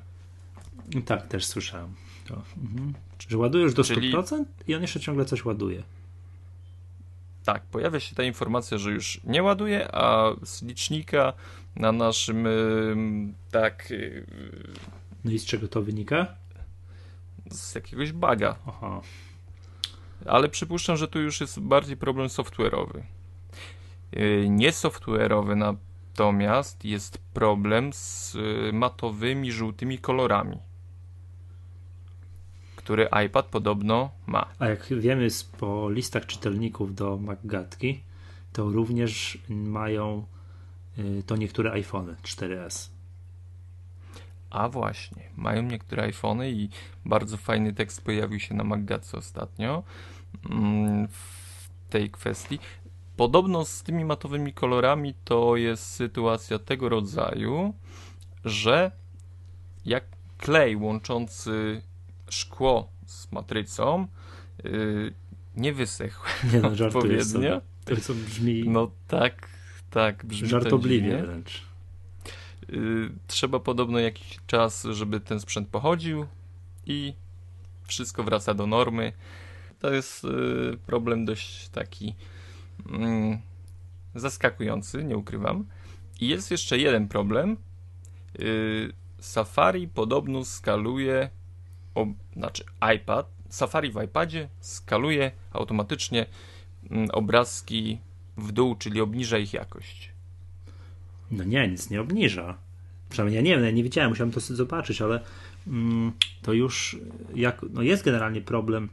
[1.05, 1.95] Tak, też słyszałem.
[2.27, 2.93] To, mhm.
[3.29, 4.13] Że ładujesz do Czyli...
[4.13, 5.83] 100% i on jeszcze ciągle coś ładuje.
[7.45, 11.33] Tak, pojawia się ta informacja, że już nie ładuje, a z licznika
[11.75, 12.47] na naszym
[13.51, 13.91] tak.
[13.91, 14.25] Y,
[15.25, 16.27] no i z czego to wynika?
[17.51, 18.55] Z jakiegoś baga.
[18.67, 19.01] Aha.
[20.25, 23.01] Ale przypuszczam, że tu już jest bardziej problem software'owy.
[24.17, 30.57] Y, nie software'owy natomiast jest problem z y, matowymi, żółtymi kolorami
[32.85, 34.45] który iPad podobno ma.
[34.59, 38.01] A jak wiemy po listach czytelników do MacGatki,
[38.53, 40.25] to również mają
[40.97, 42.89] y, to niektóre iPhony 4S.
[44.49, 46.69] A właśnie, mają niektóre iPhony i
[47.05, 49.83] bardzo fajny tekst pojawił się na MacGatce ostatnio
[50.49, 52.59] mm, w tej kwestii.
[53.17, 57.73] Podobno z tymi matowymi kolorami to jest sytuacja tego rodzaju,
[58.45, 58.91] że
[59.85, 60.03] jak
[60.37, 61.81] klej łączący
[62.29, 64.07] szkło z matrycą
[64.63, 65.13] yy,
[65.55, 67.61] nie wysechł nie no, odpowiednio.
[67.85, 68.69] To co brzmi...
[68.69, 69.49] No tak,
[69.89, 71.61] tak, brzmi Żartobliwie wręcz.
[72.69, 76.25] Yy, trzeba podobno jakiś czas, żeby ten sprzęt pochodził
[76.85, 77.13] i
[77.83, 79.13] wszystko wraca do normy.
[79.79, 82.15] To jest yy, problem dość taki
[82.89, 83.39] mm,
[84.15, 85.65] zaskakujący, nie ukrywam.
[86.19, 87.57] I jest jeszcze jeden problem.
[89.19, 91.29] Safari podobno skaluje
[92.35, 92.63] znaczy
[92.95, 96.25] iPad, Safari w iPadzie skaluje automatycznie
[96.91, 97.99] mm, obrazki
[98.37, 100.11] w dół, czyli obniża ich jakość.
[101.31, 102.57] No nie, nic nie obniża.
[103.09, 105.19] Przynajmniej ja nie wiem, ja nie wiedziałem, musiałem to zobaczyć, ale
[105.67, 106.97] mm, to już
[107.35, 108.89] jak, no jest generalnie problem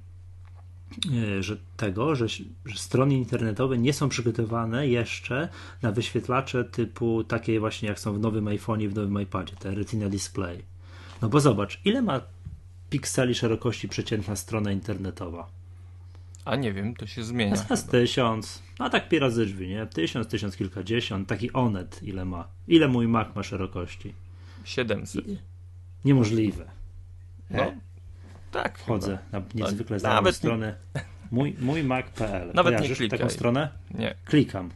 [1.38, 2.28] e, że tego, że,
[2.64, 5.48] że strony internetowe nie są przygotowane jeszcze
[5.82, 10.08] na wyświetlacze typu takie właśnie jak są w nowym iPhone'ie, w nowym iPadzie, te Retina
[10.08, 10.62] Display.
[11.22, 12.20] No bo zobacz, ile ma
[12.92, 15.48] pikseli szerokości przeciętna strona internetowa?
[16.44, 17.56] A nie wiem, to się zmienia.
[17.70, 19.86] Jest tysiąc, no tak pi razy drzwi, nie?
[19.86, 22.48] Tysiąc, tysiąc kilkadziesiąt, taki Onet ile ma?
[22.68, 24.14] Ile mój Mac ma szerokości?
[24.64, 25.24] 700.
[26.04, 26.70] Niemożliwe.
[27.50, 27.72] No,
[28.50, 28.78] tak.
[28.78, 30.74] Wchodzę na niezwykle No, znaną nawet nie- stronę
[31.30, 32.50] mój, mój Mac.pl.
[32.54, 33.18] Nawet nie Kojarzysz klikaj.
[33.18, 33.68] taką stronę?
[33.90, 34.14] Nie.
[34.24, 34.70] Klikam.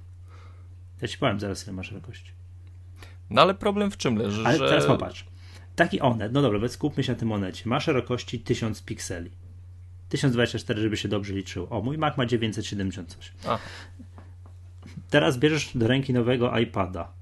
[1.02, 2.30] Ja ci powiem zaraz, ile ma szerokości.
[3.30, 4.68] No ale problem w czym leży, Ale że...
[4.68, 5.24] teraz popatrz.
[5.76, 7.68] Taki Onet, no dobra, skupmy się na tym Onecie.
[7.68, 9.30] Ma szerokości 1000 pikseli.
[10.08, 11.68] 1024, żeby się dobrze liczyło.
[11.68, 13.34] O, mój Mac ma 978.
[13.44, 13.58] Aha,
[15.10, 17.12] Teraz bierzesz do ręki nowego iPada,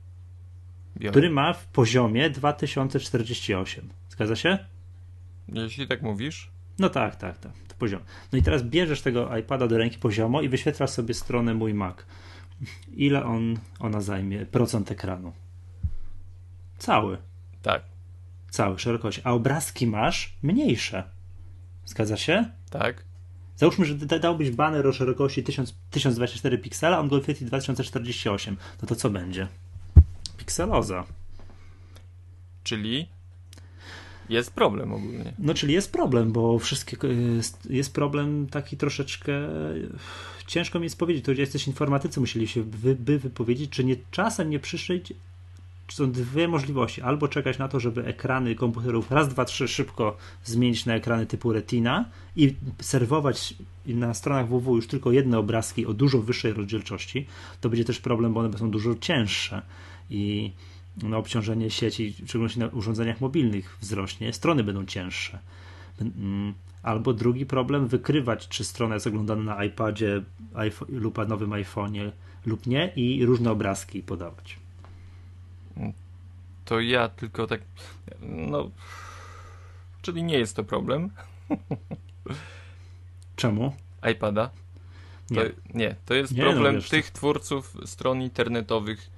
[0.97, 1.11] biorę.
[1.11, 3.88] który ma w poziomie 2048.
[4.09, 4.59] Zgadza się?
[5.49, 7.53] Jeśli tak mówisz, No tak, tak, tak.
[7.69, 8.01] To poziom.
[8.33, 11.97] No i teraz bierzesz tego iPada do ręki poziomo i wyświetlasz sobie stronę mój Mac.
[12.97, 14.47] Ile on, ona zajmie?
[14.47, 15.33] Procent ekranu.
[16.79, 17.19] Cały.
[17.62, 17.83] tak,
[18.55, 19.21] Cały, szerokość.
[19.25, 21.05] A obrazki masz mniejsze.
[21.87, 22.45] Zgadza się?
[22.71, 23.05] tak,
[23.57, 28.57] Załóżmy, że da- dałbyś baner o szerokości 1000, 1024 piksela, a on go wyświetli 2048.
[28.83, 29.49] No to co będzie?
[30.37, 31.05] Pikseloza.
[32.64, 33.09] czyli
[34.29, 35.33] jest problem ogólnie.
[35.38, 36.97] No, czyli jest problem, bo wszystkie
[37.37, 39.33] jest, jest problem taki troszeczkę
[40.47, 41.25] ciężko mi jest powiedzieć.
[41.25, 45.14] To jesteś informatycy, musieli się wy, by wypowiedzieć, czy nie czasem nie przyszedł.
[45.88, 47.03] Są dwie możliwości.
[47.03, 51.53] Albo czekać na to, żeby ekrany komputerów raz, dwa, trzy szybko zmienić na ekrany typu
[51.53, 52.05] Retina
[52.37, 53.55] i serwować
[53.87, 57.27] na stronach www już tylko jedne obrazki o dużo wyższej rozdzielczości.
[57.61, 59.62] To będzie też problem, bo one są dużo cięższe
[60.11, 60.53] i
[61.03, 65.38] no, obciążenie sieci, w szczególności na urządzeniach mobilnych wzrośnie, strony będą cięższe.
[66.01, 70.23] Mm, Albo drugi problem, wykrywać, czy strona jest oglądana na iPadzie
[70.55, 72.11] iPhone, lub na nowym iPhone'ie
[72.47, 74.63] lub nie i różne obrazki podawać.
[76.64, 77.61] To ja tylko tak,
[78.22, 78.70] no,
[80.03, 81.11] czyli nie jest to problem
[83.37, 83.74] Czemu?
[84.12, 84.50] iPada.
[85.29, 85.50] To, Nie.
[85.74, 85.96] nie.
[86.07, 89.11] to jest Nie, no problem wiesz, tych twórców stron internetowych,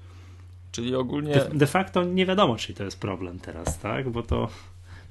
[0.73, 4.11] czyli ogólnie De, de facto nie wiadomo, czy to jest problem teraz, tak?
[4.11, 4.49] Bo to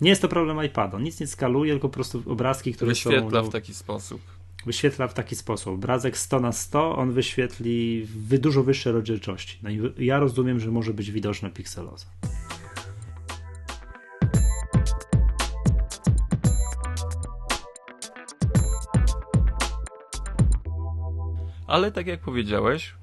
[0.02, 1.00] nie jest to problem iPada.
[1.00, 3.50] Nic nie skaluje, tylko po prostu obrazki, które wyświetla są.
[3.50, 4.22] w taki sposób.
[4.66, 5.74] Wyświetla w taki sposób.
[5.74, 9.60] Obrazek 100 na 100 on wyświetli w dużo wyższej rozdzielczości.
[9.64, 12.06] No i ja rozumiem, że może być widoczna pikseloza.
[21.68, 22.94] Ale tak jak powiedziałeś,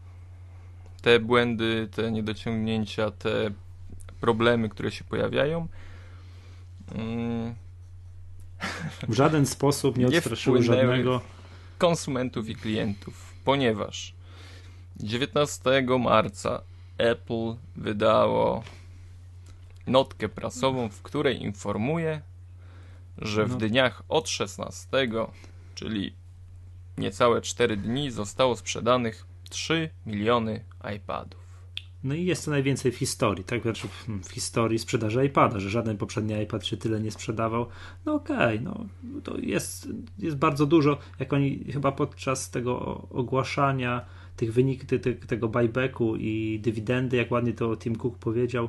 [1.03, 3.51] te błędy, te niedociągnięcia, te
[4.21, 5.69] problemy, które się pojawiają,
[6.95, 7.55] mm,
[9.09, 11.21] W żaden sposób nie odstraszyły żadnego.
[11.83, 14.15] Konsumentów i klientów, ponieważ
[14.97, 16.63] 19 marca
[16.99, 18.63] Apple wydało
[19.87, 22.21] notkę prasową, w której informuje,
[23.19, 23.57] że w No.
[23.57, 24.89] dniach od 16,
[25.75, 26.15] czyli
[26.99, 30.65] niecałe 4 dni, zostało sprzedanych 3 miliony
[30.97, 31.42] iPadów.
[32.05, 33.63] No i jest to najwięcej w historii, tak?
[33.63, 33.89] Znaczy
[34.23, 37.67] w, historii sprzedaży iPada, że żaden poprzedni iPad się tyle nie sprzedawał.
[38.05, 38.87] No okej, no
[39.23, 39.89] to jest,
[40.19, 40.99] jest bardzo dużo.
[41.19, 44.05] Jak oni chyba podczas tego ogłaszania
[44.37, 48.69] tych wyników, te, te, tego buybacku i dywidendy, jak ładnie to Tim Cook powiedział,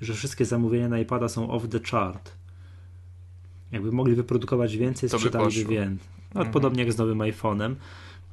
[0.00, 2.32] że wszystkie zamówienia na iPada są off the chart.
[3.72, 6.08] Jakby mogli wyprodukować więcej, sprzedaliby więcej.
[6.34, 6.52] No, Mhm.
[6.52, 7.74] Podobnie jak z nowym iPhone'em.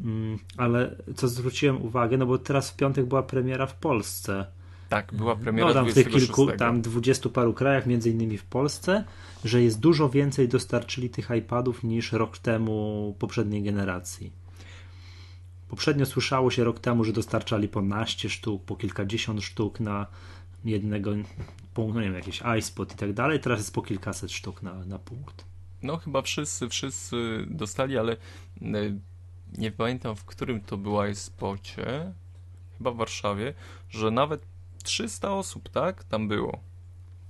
[0.04, 4.46] Mm, Ale co zwróciłem uwagę, no bo teraz w piątek była premiera w Polsce.
[4.90, 6.36] Tak, była premiera No tam w tych 26.
[6.36, 9.04] kilku, tam dwudziestu paru krajach, między innymi w Polsce,
[9.46, 14.32] że jest dużo więcej dostarczyli tych iPadów niż rok temu poprzedniej generacji.
[15.70, 20.08] Poprzednio słyszało się rok temu, że dostarczali po naście sztuk, po kilkadziesiąt sztuk na
[20.66, 21.12] jednego
[21.74, 23.40] punkt, no nie wiem, jakiś iSpot i tak dalej.
[23.40, 25.46] Teraz jest po kilkaset sztuk na, na punkt.
[25.84, 28.18] No chyba wszyscy, wszyscy dostali, ale e,
[29.58, 32.14] nie pamiętam w którym to była spocie,
[32.78, 33.54] chyba w Warszawie,
[33.90, 34.46] że nawet
[34.84, 36.04] 300 osób, tak?
[36.04, 36.52] Tam było.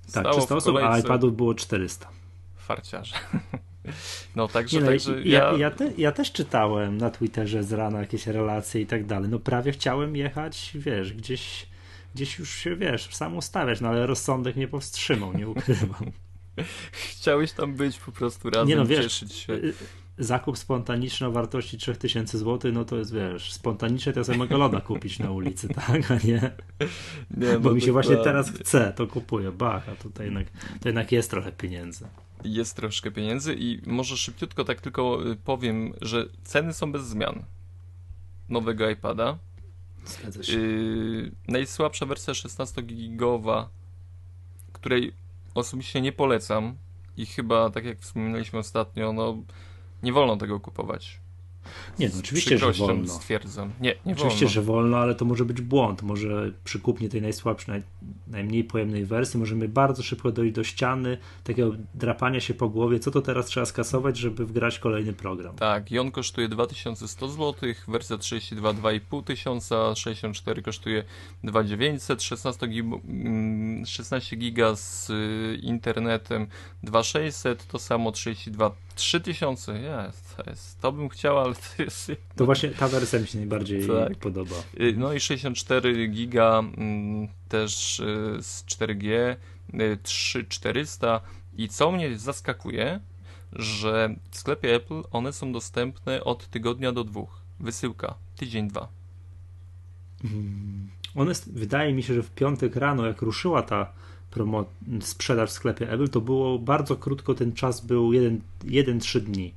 [0.01, 2.09] Tak, Stało 300 w osób, a iPadów było 400.
[2.55, 3.15] Farciarze.
[4.35, 7.73] No także, Nie, no, także ja, ja, ja, te, ja też czytałem na Twitterze z
[7.73, 9.29] rana jakieś relacje i tak dalej.
[9.29, 11.67] No prawie chciałem jechać, wiesz, gdzieś,
[12.15, 16.11] gdzieś już się, wiesz, sam ustawiać, no ale rozsądek mnie powstrzymał, nie ukrywam.
[16.91, 19.59] chciałeś tam być po prostu razem, Nie no, wiesz, cieszyć się.
[20.23, 24.81] Zakup spontaniczny o wartości 3000 zł, no to jest, wiesz, spontanicznie to ja sobie loda
[24.81, 26.51] kupić na ulicy, tak, a nie?
[27.37, 28.43] Nie, Bo no mi się właśnie dokładnie.
[28.43, 30.47] teraz chce, to kupuję, bach, a tutaj jednak,
[30.81, 32.07] to jednak jest trochę pieniędzy.
[32.43, 37.43] jest troszkę pieniędzy i może szybciutko tak tylko y, powiem, że ceny są bez zmian
[38.49, 39.37] nowego iPada.
[40.05, 40.59] Zgadza się.
[40.59, 43.65] Yy, najsłabsza wersja 16-gigowa,
[44.73, 45.13] której
[45.55, 46.75] osobiście nie polecam
[47.17, 49.37] i chyba, tak jak wspominaliśmy ostatnio, no
[50.03, 51.19] nie wolno tego kupować.
[51.99, 53.07] Nie, no oczywiście, że wolno.
[53.07, 53.71] stwierdzam.
[53.81, 54.53] Nie, nie oczywiście, wolno.
[54.53, 56.01] że wolno, ale to może być błąd.
[56.01, 57.83] Może przy kupnie tej najsłabszej, naj,
[58.27, 63.11] najmniej pojemnej wersji możemy bardzo szybko dojść do ściany, takiego drapania się po głowie, co
[63.11, 65.55] to teraz trzeba skasować, żeby wgrać kolejny program.
[65.55, 71.03] Tak, i on kosztuje 2100 zł, wersja 32 2500, 64 kosztuje
[71.43, 72.85] 2900, 16, gig,
[73.85, 76.47] 16 giga z y, internetem
[76.83, 82.11] 2600, to samo 32 3000, jest, to jest, to bym chciał, ale to jest...
[82.35, 84.17] To właśnie ta wersja mi się najbardziej tak.
[84.17, 84.55] podoba.
[84.79, 89.35] Y, no i 64 giga mm, też y, z 4G,
[90.03, 91.21] 3400
[91.57, 92.99] i co mnie zaskakuje,
[93.53, 97.41] że w sklepie Apple one są dostępne od tygodnia do dwóch.
[97.59, 98.87] Wysyłka, tydzień, dwa.
[100.21, 100.89] Hmm.
[101.15, 103.93] One, wydaje mi się, że w piątek rano, jak ruszyła ta
[104.31, 104.65] promo,
[105.01, 109.53] sprzedaż w sklepie Apple, to było bardzo krótko, ten czas był 1-3 dni.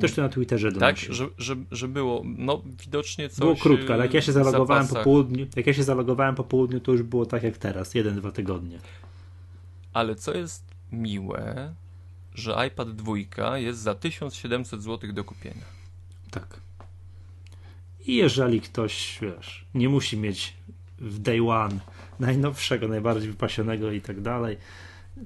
[0.00, 1.08] Też to na Twitterze donosił.
[1.08, 3.38] Tak, że, że, że było, no widocznie coś...
[3.38, 6.80] Było krótko, ale jak ja się zalogowałem po południu, jak ja się zalogowałem po południu,
[6.80, 8.78] to już było tak jak teraz, 1-2 tygodnie.
[9.92, 11.74] Ale co jest miłe,
[12.34, 15.64] że iPad 2 jest za 1700 zł do kupienia.
[16.30, 16.60] Tak.
[18.06, 20.54] I jeżeli ktoś, wiesz, nie musi mieć
[20.98, 21.80] w day one
[22.20, 24.56] najnowszego, najbardziej wypasionego i tak dalej,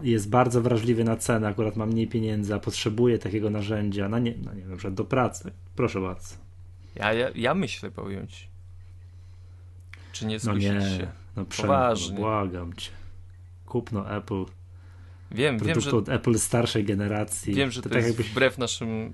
[0.03, 4.35] jest bardzo wrażliwy na cenę, akurat ma mniej pieniędzy, a potrzebuje takiego narzędzia, na nie,
[4.45, 5.53] no nie na przykład do pracy.
[5.77, 6.35] Proszę bardzo.
[6.95, 8.49] Ja, ja, ja myślę pojąć.
[10.13, 11.09] Czy nie skusić no nie, się?
[11.37, 12.15] No Poważnie.
[12.15, 12.91] No błagam cię.
[13.67, 14.45] Kupno Apple.
[15.31, 15.91] Wiem, wiem, że...
[15.91, 17.55] od Apple starszej generacji.
[17.55, 18.33] Wiem, że to, to tak jest jakbyś...
[18.33, 19.13] wbrew naszym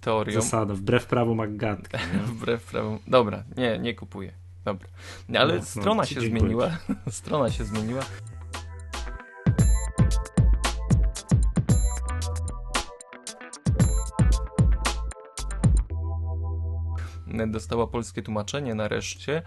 [0.00, 0.42] teoriom.
[0.42, 1.96] Zasadom, wbrew prawu McGatki.
[2.32, 2.98] wbrew prawu...
[3.06, 4.32] Dobra, nie, nie kupuję.
[4.66, 4.88] Dobra.
[5.38, 6.78] Ale no, strona no, się zmieniła.
[7.10, 8.02] strona się zmieniła.
[17.46, 19.42] Dostała polskie tłumaczenie nareszcie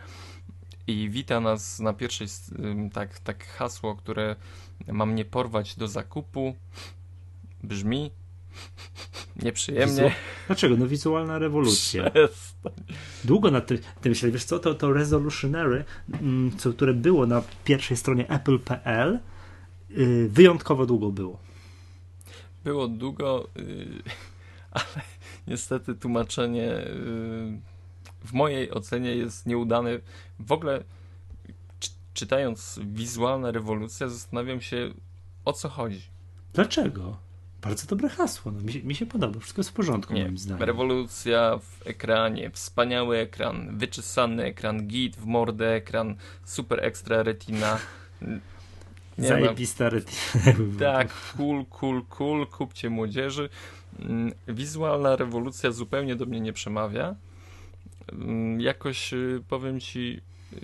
[0.87, 2.27] i wita nas na pierwszej
[2.93, 4.35] tak, tak hasło, które
[4.87, 6.55] ma mnie porwać do zakupu.
[7.63, 8.11] Brzmi
[9.41, 10.03] Nieprzyjemnie.
[10.03, 10.15] Wizu...
[10.47, 10.77] Dlaczego?
[10.77, 12.09] No wizualna rewolucja.
[12.09, 12.71] Przestań.
[13.23, 17.43] Długo na tym, tym myślałem, wiesz co, to, to Resolutionary, mm, co, które było na
[17.63, 19.19] pierwszej stronie apple.pl,
[19.89, 21.39] yy, wyjątkowo długo było.
[22.63, 24.03] Było długo, yy,
[24.71, 25.01] ale
[25.47, 27.59] niestety tłumaczenie yy,
[28.25, 29.99] w mojej ocenie jest nieudane.
[30.39, 30.83] W ogóle
[32.13, 34.93] czytając wizualna rewolucja zastanawiam się
[35.45, 36.01] o co chodzi.
[36.53, 37.28] Dlaczego?
[37.61, 40.37] Bardzo dobre hasło, no, mi, się, mi się podoba, wszystko jest w porządku Nie, moim
[40.37, 40.63] zdaniem.
[40.63, 47.79] Rewolucja w ekranie, wspaniały ekran, wyczesany ekran, git w mordę ekran, super ekstra retina.
[49.17, 50.43] Nie Zajebista retina.
[50.79, 53.49] Tak, cool, cool, cool, kupcie młodzieży.
[53.99, 57.15] Mm, wizualna rewolucja zupełnie do mnie nie przemawia.
[58.11, 60.21] Mm, jakoś y, powiem ci,
[60.53, 60.57] y,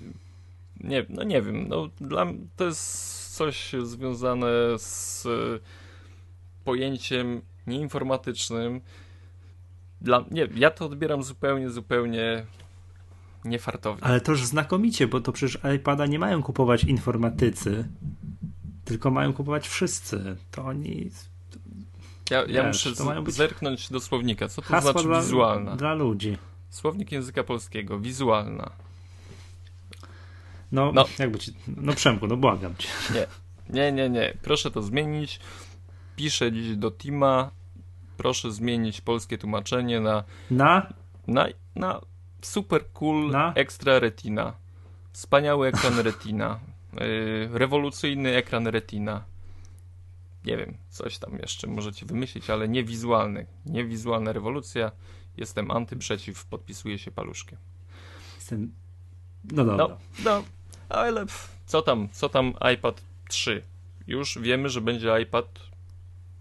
[0.79, 5.27] nie, no nie wiem, no dla to jest coś związane z
[6.65, 8.81] pojęciem nieinformatycznym.
[10.01, 12.45] Dla, nie, ja to odbieram zupełnie, zupełnie
[13.45, 14.03] niefartownie.
[14.03, 17.87] Ale to już znakomicie, bo to przecież iPada nie mają kupować informatycy,
[18.85, 20.35] tylko mają kupować wszyscy.
[20.51, 21.11] To oni.
[22.29, 23.35] Ja, ja wiesz, muszę być...
[23.35, 24.47] zerknąć do słownika.
[24.47, 25.75] Co to znaczy dla, wizualna?
[25.75, 26.37] Dla ludzi.
[26.69, 27.99] Słownik języka polskiego.
[27.99, 28.71] Wizualna.
[30.71, 31.05] No, no.
[31.19, 31.53] jakby ci.
[31.67, 32.89] No Przemku, no błagam cię.
[33.13, 33.27] Nie.
[33.69, 34.33] Nie, nie, nie.
[34.41, 35.39] Proszę to zmienić
[36.15, 37.51] piszę dziś do Tima,
[38.17, 40.93] proszę zmienić polskie tłumaczenie na na
[41.27, 42.01] na, na
[42.41, 43.53] super cool na?
[43.53, 44.53] extra retina.
[45.13, 46.59] Wspaniały ekran retina.
[46.93, 49.23] Yy, rewolucyjny ekran retina.
[50.45, 53.45] Nie wiem, coś tam jeszcze możecie wymyślić, ale nie wizualny.
[53.65, 54.91] Nie wizualna rewolucja.
[55.37, 57.57] Jestem anty, przeciw, podpisuję się paluszkiem.
[58.35, 58.73] Jestem...
[59.51, 59.87] No dobra.
[59.87, 60.43] No, no
[60.89, 61.25] ale
[61.65, 63.63] co tam, co tam iPad 3?
[64.07, 65.59] Już wiemy, że będzie iPad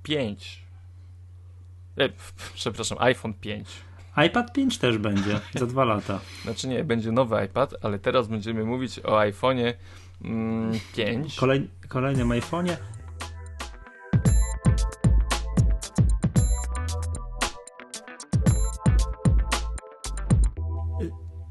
[0.05, 0.63] 5.
[1.99, 2.09] E,
[2.55, 3.69] przepraszam, iPhone 5.
[4.27, 6.21] iPad 5 też będzie za dwa lata.
[6.43, 9.75] Znaczy nie, będzie nowy iPad, ale teraz będziemy mówić o iPhone'ie
[10.25, 11.37] mm, 5.
[11.37, 12.77] Kolej, kolejnym iPhone'ie.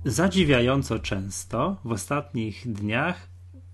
[0.05, 3.27] Zadziwiająco często w ostatnich dniach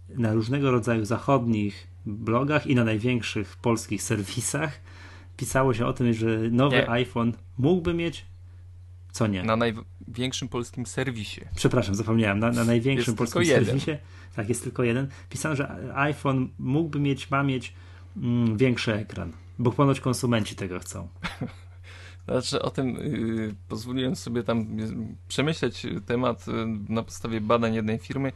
[0.10, 4.80] na różnego rodzaju zachodnich blogach i na największych polskich serwisach
[5.38, 6.90] pisało się o tym, że nowy Nie.
[6.90, 8.26] iPhone mógłby mieć.
[9.12, 9.44] Co nie?
[9.44, 11.42] Na największym polskim serwisie.
[11.56, 12.40] Przepraszam, zapomniałem.
[12.40, 13.66] Na, na największym Jest polskim jeden.
[13.66, 13.92] serwisie.
[14.36, 15.08] Tak, jest tylko jeden.
[15.30, 17.74] Pisano, że iPhone mógłby mieć, ma mieć
[18.18, 19.32] mm, większy ekran.
[19.60, 21.08] Bo ponoć konsumenci tego chcą.
[22.28, 24.88] Znaczy o tym yy, pozwoliłem sobie tam yy,
[25.28, 26.54] przemyśleć temat yy,
[26.90, 28.32] na podstawie badań jednej firmy,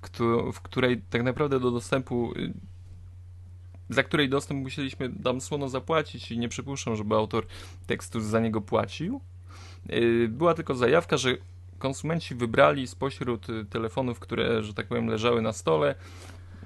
[0.00, 2.52] któ- w której tak naprawdę do dostępu, yy,
[3.90, 7.46] za której dostęp musieliśmy tam słono zapłacić i nie przypuszczam, żeby autor
[7.86, 9.20] tekstu za niego płacił.
[9.88, 11.36] Yy, Była tylko zajawka, że
[11.78, 15.94] konsumenci wybrali spośród y, telefonów, które, że tak powiem, leżały na stole,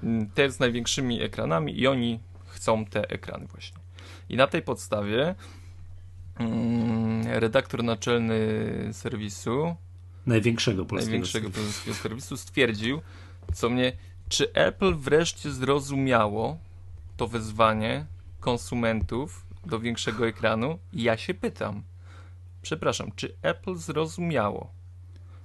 [0.03, 3.77] y, te z największymi ekranami i oni chcą te ekrany właśnie.
[4.29, 5.35] I na tej podstawie
[6.39, 8.39] mm, redaktor naczelny
[8.91, 9.75] serwisu,
[10.25, 13.01] Największego polskiego największego polskiego serwisu, stwierdził,
[13.53, 13.93] co mnie,
[14.29, 16.57] czy Apple wreszcie zrozumiało
[17.21, 18.05] to wezwanie
[18.39, 20.79] konsumentów do większego ekranu?
[20.93, 21.83] I ja się pytam,
[22.61, 24.73] przepraszam, czy Apple zrozumiało,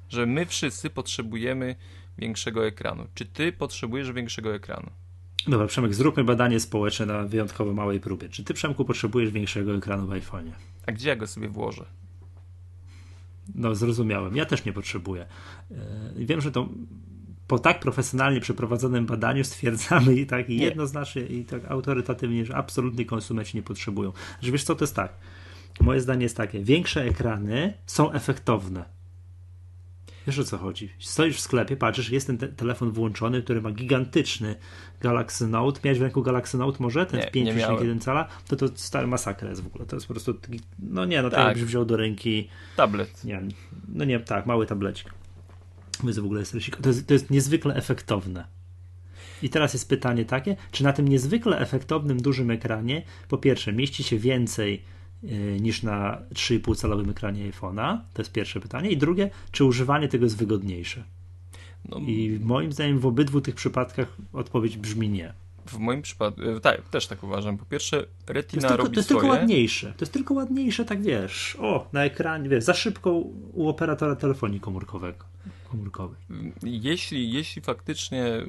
[0.08, 1.76] że my wszyscy potrzebujemy
[2.18, 3.06] większego ekranu?
[3.14, 4.90] Czy ty potrzebujesz większego ekranu?
[5.48, 8.28] Dobra, Przemek, zróbmy badanie społeczne na wyjątkowo małej próbie.
[8.28, 10.52] Czy ty, Przemku, potrzebujesz większego ekranu w iPhone'ie?
[10.86, 11.84] A gdzie ja go sobie włożę?
[13.54, 14.36] No, zrozumiałem.
[14.36, 15.26] Ja też nie potrzebuję.
[15.70, 16.68] Yy, Wiem, że to
[17.46, 23.04] po tak profesjonalnie przeprowadzonym badaniu stwierdzamy i tak i jednoznacznie i tak autorytatywnie, że absolutnie
[23.04, 24.12] konsumenci nie potrzebują.
[24.42, 25.12] Że wiesz co, to jest tak.
[25.80, 26.60] Moje zdanie jest takie.
[26.64, 28.96] Większe ekrany są efektowne.
[30.26, 30.88] Wiesz o co chodzi?
[30.98, 34.54] Stoisz w sklepie, patrzysz, jest ten te telefon włączony, który ma gigantyczny
[35.00, 35.80] Galaxy Note.
[35.84, 37.06] Miałeś w ręku Galaxy Note może?
[37.06, 37.76] Ten Nie, nie z miałem.
[37.76, 38.28] 5,1 cala?
[38.48, 39.86] To to stary masakra jest w ogóle.
[39.86, 40.34] To jest po prostu,
[40.78, 41.46] no nie, no tak, Tak.
[41.46, 43.24] jakbyś wziął do ręki Tablet.
[43.24, 43.42] nie
[43.88, 45.10] no nie, tak, mały tablecik.
[46.04, 46.76] Wy w ogóle jest rysik.
[46.76, 48.46] To jest, to jest niezwykle efektowne.
[49.42, 54.02] I teraz jest pytanie takie, czy na tym niezwykle efektownym, dużym ekranie, po pierwsze, mieści
[54.02, 54.82] się więcej
[55.22, 57.98] yy, niż na 3,5 calowym ekranie iPhone'a?
[58.14, 58.90] To jest pierwsze pytanie.
[58.90, 61.04] I drugie, czy używanie tego jest wygodniejsze?
[61.88, 65.32] No, I moim zdaniem w obydwu tych przypadkach odpowiedź brzmi nie.
[65.66, 67.58] W moim przypadku, e, tak, też tak uważam.
[67.58, 69.20] Po pierwsze, To Retina tylko, robi to jest swoje.
[69.22, 69.86] tylko ładniejsze.
[69.96, 71.56] To jest tylko ładniejsze, tak wiesz.
[71.60, 73.12] O, na ekranie, wiesz, za szybko
[73.52, 75.24] u operatora telefonii komórkowego.
[75.70, 76.18] Komórkowej.
[76.62, 78.44] Jeśli, jeśli faktycznie, yy,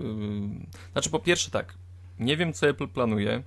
[0.91, 1.73] znaczy po pierwsze tak,
[2.19, 3.43] nie wiem co Apple planuje.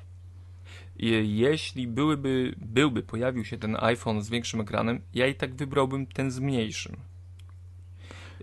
[1.23, 6.31] Jeśli byłyby, byłby, pojawił się ten iPhone z większym ekranem, ja i tak wybrałbym ten
[6.31, 6.97] z mniejszym.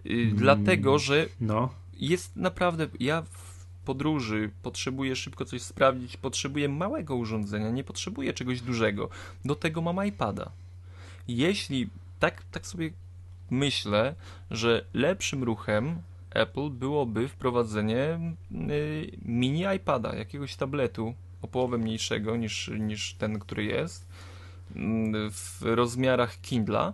[0.06, 7.16] Yy, Dlatego, że No, jest naprawdę, ja w podróży potrzebuję szybko coś sprawdzić, potrzebuję małego
[7.16, 9.10] urządzenia, nie potrzebuję czegoś dużego.
[9.46, 10.52] Do tego mam iPada.
[11.28, 11.90] Jeśli
[12.20, 12.92] tak, tak sobie
[13.50, 14.16] myślę,
[14.52, 18.20] że lepszym ruchem Apple byłoby wprowadzenie
[18.52, 24.08] y, mini iPada, jakiegoś tabletu o połowę mniejszego niż, niż ten, który jest,
[24.76, 26.94] mm, w rozmiarach Kindla,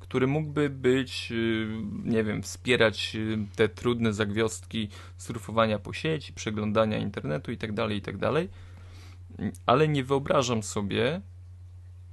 [0.00, 1.68] który mógłby być, y,
[2.04, 8.28] nie wiem, wspierać y, te trudne zagwiazdki surfowania po sieci, przeglądania internetu itd., itd.
[8.28, 11.20] Mm, Ale nie wyobrażam sobie,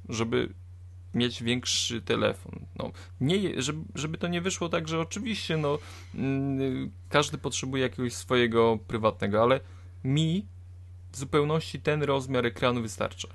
[0.10, 0.54] żeby
[1.14, 2.60] mieć większy telefon.
[2.80, 5.80] No, nie, żeby, żeby to nie wyszło tak, że oczywiście no,
[6.16, 9.60] mm, każdy potrzebuje jakiegoś swojego prywatnego, ale
[10.04, 10.46] mi
[11.12, 13.28] w zupełności ten rozmiar ekranu wystarcza.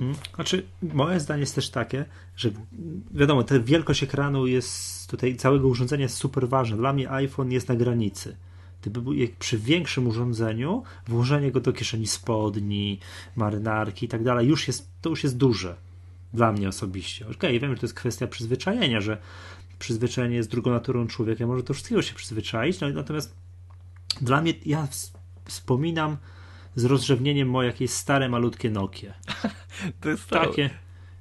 [0.00, 0.16] Mhm.
[0.34, 2.04] Znaczy, moje zdanie jest też takie,
[2.36, 2.50] że
[3.10, 6.76] wiadomo, ta wielkość ekranu jest tutaj, całego urządzenia jest super ważna.
[6.76, 8.36] Dla mnie iPhone jest na granicy.
[8.80, 13.00] Gdyby był- jak przy większym urządzeniu, włożenie go do kieszeni spodni,
[13.36, 15.76] marynarki i tak dalej, już jest, to już jest duże.
[16.34, 17.26] Dla mnie osobiście.
[17.28, 19.18] Okej, wiem, że to jest kwestia przyzwyczajenia, że
[19.78, 23.34] przyzwyczajenie jest drugą naturą człowieka, może do wszystkiego się przyzwyczaić, no, natomiast
[24.20, 25.12] dla mnie, ja ws-
[25.44, 26.16] wspominam
[26.74, 29.14] z rozrzewnieniem moje jakieś stare, malutkie Nokie.
[30.00, 30.28] To jest.
[30.28, 30.70] Takie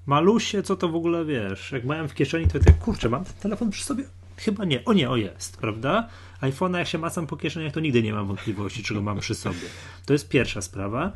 [0.06, 1.72] malusie, co to w ogóle wiesz?
[1.72, 4.04] Jak miałem w kieszeni, to tak, kurczę, mam ten telefon przy sobie?
[4.38, 4.86] Chyba nie.
[4.86, 6.10] O nie, o jest, prawda?
[6.42, 9.36] iPhone'a jak się macam po kieszeniach, to nigdy nie mam wątpliwości, czy go mam przy
[9.36, 9.60] sobie.
[10.06, 11.12] To jest pierwsza sprawa.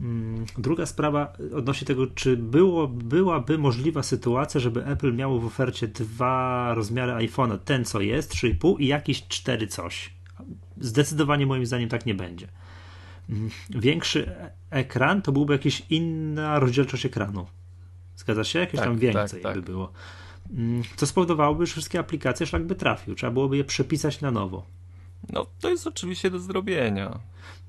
[0.00, 5.88] Mm, Druga sprawa odnośnie tego, czy było, byłaby możliwa sytuacja, żeby Apple miało w ofercie
[5.88, 10.10] dwa rozmiary iPhone'a, ten co jest, 3,5 i jakiś 4 coś.
[10.80, 12.48] Zdecydowanie moim zdaniem tak nie będzie.
[13.30, 14.34] Mm, Większy
[14.70, 17.46] ekran to byłby jakaś inna rozdzielczość ekranu.
[18.16, 18.58] Zgadza się?
[18.58, 19.54] Jakieś Tak, tam więcej tak, tak.
[19.54, 19.92] by było.
[20.50, 23.14] Mm, Co spowodowałoby, że wszystkie aplikacje szlak by trafił.
[23.14, 24.66] Trzeba byłoby je przepisać na nowo.
[25.32, 27.18] No, to jest oczywiście do zrobienia.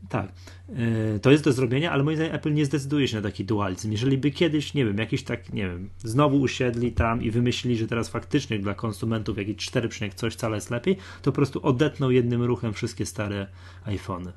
[0.09, 0.31] Tak,
[0.69, 3.91] yy, to jest do zrobienia, ale moim zdaniem Apple nie zdecyduje się na taki dualizm.
[3.91, 7.87] Jeżeli by kiedyś, nie wiem, jakiś tak, nie wiem, znowu usiedli tam i wymyślili, że
[7.87, 12.43] teraz faktycznie dla konsumentów jakieś 4, coś wcale jest lepiej, to po prostu odetną jednym
[12.43, 13.47] ruchem wszystkie stare
[13.85, 14.31] iPhony.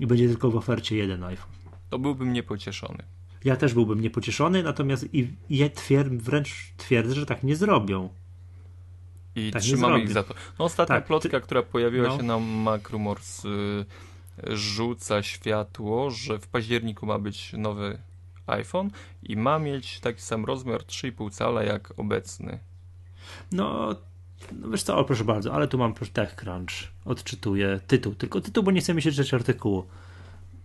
[0.00, 1.52] i będzie tylko w ofercie jeden iPhone.
[1.90, 3.04] To byłbym niepocieszony.
[3.44, 8.08] Ja też byłbym niepocieszony, natomiast i, i twierd, wręcz twierdzę, że tak nie zrobią.
[9.34, 10.34] I tak trzymamy ich za to.
[10.58, 11.40] No, ostatnia tak, plotka, ty...
[11.40, 12.16] która pojawiła no.
[12.16, 13.48] się na Macrumors, y,
[14.46, 17.98] rzuca światło, że w październiku ma być nowy
[18.46, 18.90] iPhone
[19.22, 22.58] i ma mieć taki sam rozmiar 3,5 cala jak obecny.
[23.52, 23.94] No,
[24.52, 26.72] no wiesz co, o, proszę bardzo, ale tu mam TechCrunch,
[27.04, 29.86] odczytuję tytuł, tylko tytuł, bo nie chcę mi się czytać artykułu.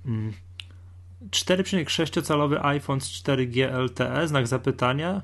[0.05, 0.34] Mm.
[1.30, 5.21] 4,6-calowy iPhone z 4G LTE, znak zapytania.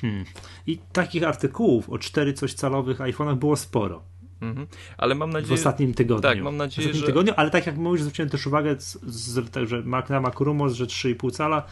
[0.00, 0.24] Hmm.
[0.66, 4.02] I takich artykułów o 4 coś calowych iPhone'ach było sporo.
[4.42, 4.66] Mhm.
[4.98, 5.56] Ale mam nadzieję.
[5.56, 6.22] W ostatnim tygodniu.
[6.22, 7.06] Tak, mam nadzieję, w ostatnim że...
[7.06, 10.72] tygodniu, ale tak jak mówisz, zwróciłem też uwagę, z, z, tak, że Mac na Macrumos,
[10.72, 11.62] że 3,5 cala.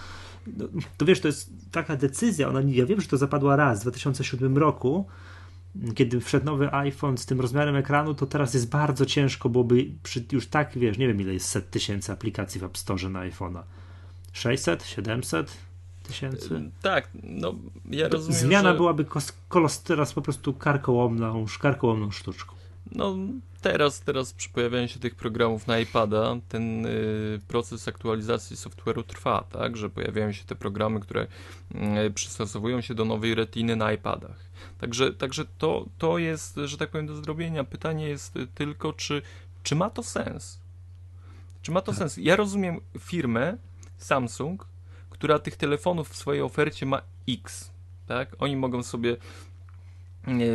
[0.47, 0.66] No,
[0.97, 2.49] to wiesz, to jest taka decyzja.
[2.49, 5.07] Ona, ja wiem, że to zapadła raz w 2007 roku,
[5.95, 10.25] kiedy wszedł nowy iPhone z tym rozmiarem ekranu, to teraz jest bardzo ciężko, byłoby przy
[10.33, 13.62] już tak, wiesz, nie wiem ile jest set tysięcy aplikacji w App Store na iPhone'a.
[14.33, 15.57] 600, 700
[16.03, 16.71] tysięcy?
[16.83, 17.55] Tak, no
[17.91, 18.77] ja rozumiem, Zmiana że...
[18.77, 19.07] byłaby
[19.49, 22.59] kolos teraz po prostu karkołomną, karkołomną sztuczką.
[22.93, 23.16] No
[23.61, 29.45] teraz, teraz przy pojawianiu się tych programów na iPada ten y, proces aktualizacji software'u trwa,
[29.53, 31.26] tak, że pojawiają się te programy, które
[32.07, 34.51] y, przystosowują się do nowej retiny na iPadach.
[34.78, 37.64] Także, także to, to jest, że tak powiem, do zrobienia.
[37.64, 39.22] Pytanie jest tylko, czy,
[39.62, 40.61] czy ma to sens?
[41.62, 41.99] Czy ma to tak.
[41.99, 42.16] sens?
[42.16, 43.57] Ja rozumiem firmę
[43.97, 44.66] Samsung,
[45.11, 47.70] która tych telefonów w swojej ofercie ma X.
[48.07, 48.37] Tak?
[48.39, 49.16] Oni mogą sobie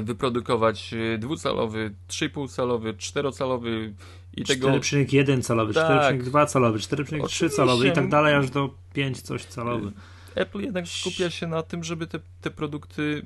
[0.03, 3.93] wyprodukować e, dwucalowy, 3,5 calowy, 4-calowy
[4.33, 4.67] i tego...
[4.69, 6.15] 4,1 calowy, tak.
[6.17, 9.91] 4,2 calowy, 4,3 calowy i tak dalej aż do 5 coś calowy.
[10.35, 13.25] Apple jednak skupia się na tym, żeby te, te produkty,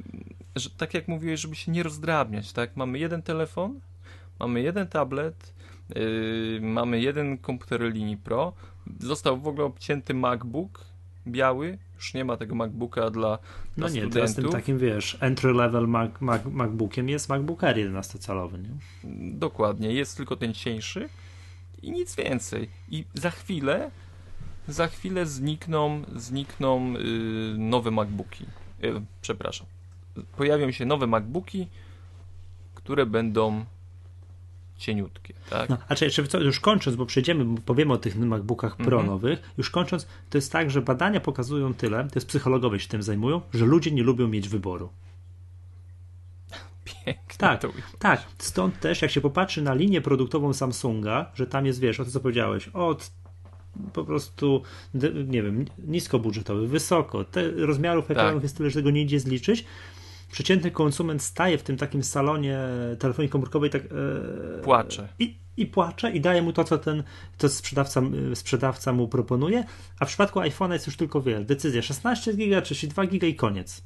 [0.55, 2.75] że, tak jak mówiłeś, żeby się nie rozdrabniać, tak?
[2.75, 3.79] Mamy jeden telefon,
[4.39, 5.53] mamy jeden tablet,
[5.95, 8.53] yy, mamy jeden komputer linii Pro,
[8.99, 10.88] został w ogóle obcięty MacBook
[11.29, 13.39] biały, już nie ma tego MacBooka dla, dla
[13.77, 14.13] no nie, studentów.
[14.13, 18.69] teraz tym takim, wiesz, entry level Mac, Mac, MacBookiem jest MacBook Air 11-calowy, nie?
[19.31, 21.09] Dokładnie, jest tylko ten cieńszy
[21.81, 22.69] i nic więcej.
[22.89, 23.91] I za chwilę
[24.69, 26.99] za chwilę znikną, znikną yy,
[27.57, 28.45] nowe MacBooki.
[28.81, 29.67] Yy, przepraszam.
[30.37, 31.67] Pojawią się nowe MacBooki,
[32.75, 33.65] które będą
[34.79, 35.69] cieniutkie, tak?
[35.69, 39.05] No, a czy, czy już kończąc, bo przejdziemy, bo powiemy o tych MacBookach Pro mhm.
[39.05, 43.03] nowych, już kończąc, to jest tak, że badania pokazują tyle, to jest psychologowie się tym
[43.03, 44.89] zajmują, że ludzie nie lubią mieć wyboru.
[46.83, 47.67] Piękne tak,
[47.99, 48.23] tak.
[48.37, 52.11] Stąd też, jak się popatrzy na linię produktową Samsunga, że tam jest, wiesz, o to
[52.11, 53.11] co powiedziałeś, od
[53.93, 54.61] po prostu,
[55.27, 57.23] nie wiem, niskobudżetowy, wysoko.
[57.23, 58.43] Te rozmiarów ekranów tak.
[58.43, 59.65] jest tyle, że tego nie idzie zliczyć.
[60.31, 62.59] Przeciętny konsument staje w tym takim salonie
[62.99, 65.07] telefonii komórkowej tak, e, płacze.
[65.19, 67.03] I, I płacze i daje mu to, co ten
[67.37, 68.01] to sprzedawca,
[68.33, 69.63] sprzedawca mu proponuje,
[69.99, 71.45] a w przypadku iPhone'a jest już tylko wiele.
[71.45, 73.83] Decyzja 16 giga, 32 giga i koniec.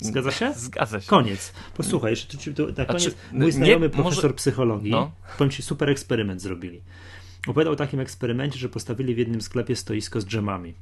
[0.00, 0.52] Zgadza się?
[0.56, 1.06] Zgadza się.
[1.06, 1.52] Koniec.
[1.76, 4.34] Posłuchaj, jeszcze tu, na koniec znaczy, mój znajomy nie, profesor może...
[4.34, 5.12] psychologii, no.
[5.38, 6.82] powiem ci, super eksperyment zrobili.
[7.46, 10.74] Opowiadał o takim eksperymencie, że postawili w jednym sklepie stoisko z dżemami.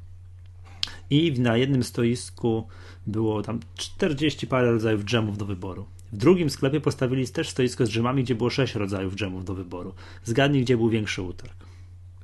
[1.10, 2.68] I na jednym stoisku
[3.06, 5.86] było tam 40 parę rodzajów dżemów do wyboru.
[6.12, 9.94] W drugim sklepie postawili też stoisko z dżemami, gdzie było 6 rodzajów dżemów do wyboru.
[10.24, 11.54] Zgadnij, gdzie był większy utarg.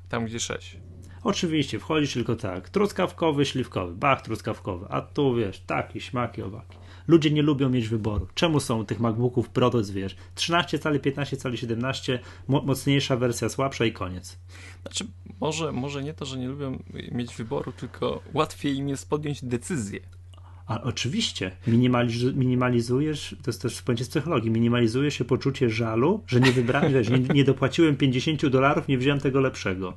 [0.08, 0.76] Tam, gdzie 6.
[1.24, 2.68] Oczywiście, wchodzisz tylko tak.
[2.68, 6.76] Truskawkowy, śliwkowy, bach truskawkowy, a tu wiesz, taki, śmaki, owaki.
[7.08, 8.28] Ludzie nie lubią mieć wyboru.
[8.34, 12.18] Czemu są tych MacBooków Pro, to wiesz, 13 cali, 15 cali, 17,
[12.48, 14.38] mo mocniejsza wersja, słabsza i koniec.
[14.82, 15.06] Znaczy,
[15.43, 16.82] może, może nie to, że nie lubią
[17.12, 20.01] mieć wyboru, tylko łatwiej im jest podjąć decyzję.
[20.66, 26.40] A oczywiście, minimaliz minimalizujesz, to jest też pojęcie z psychologii, minimalizuje się poczucie żalu, że
[26.40, 29.95] nie wybrałem, wiesz, nie, nie dopłaciłem 50 dolarów, nie wziąłem tego lepszego.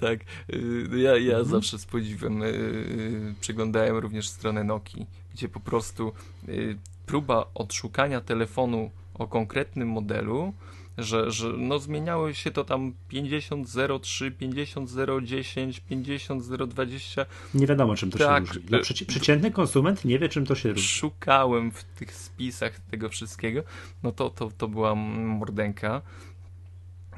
[0.00, 0.20] Tak,
[0.52, 1.44] y, ja, ja mhm.
[1.44, 6.12] zawsze z podziwem yy, przeglądałem również stronę Nokii, gdzie po prostu
[6.48, 10.54] yy, próba odszukania telefonu o konkretnym modelu
[11.02, 17.26] że, że no zmieniało się to tam 50.03, 50.010, 50.020.
[17.54, 18.62] Nie wiadomo czym to tak, się różni.
[18.62, 20.82] Dla przeci przeciętny konsument nie wie czym to się różni.
[20.82, 23.62] Szukałem w tych spisach tego wszystkiego,
[24.02, 26.02] no to, to, to była mordenka.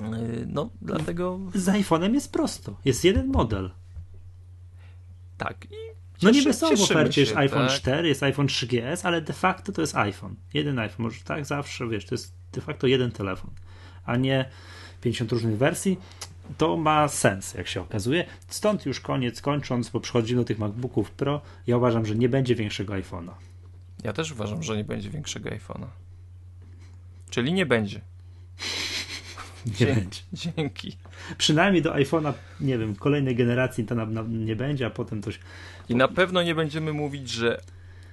[0.00, 1.40] Yy, no, dlatego...
[1.54, 2.76] Z iPhone'em jest prosto.
[2.84, 3.70] Jest jeden model.
[5.38, 5.66] Tak.
[5.70, 7.76] I no niby są w ofercie, jest iPhone tak?
[7.76, 10.34] 4, jest iPhone 3GS, ale de facto to jest iPhone.
[10.54, 11.04] Jeden iPhone.
[11.04, 13.50] Może tak zawsze, wiesz, to jest de facto jeden telefon
[14.04, 14.44] a nie
[15.00, 15.98] 50 różnych wersji,
[16.58, 18.24] to ma sens, jak się okazuje.
[18.48, 22.54] Stąd już koniec, kończąc, bo przechodzimy do tych MacBooków Pro, ja uważam, że nie będzie
[22.54, 23.32] większego iPhone'a.
[24.04, 25.86] Ja też uważam, że nie będzie większego iPhone'a.
[27.30, 28.00] Czyli nie będzie.
[29.66, 30.20] Nie Dzie- będzie.
[30.32, 30.96] Dzięki.
[31.38, 35.38] Przynajmniej do iPhone'a, nie wiem, kolejnej generacji to na, na, nie będzie, a potem coś.
[35.88, 37.60] I na pewno nie będziemy mówić, że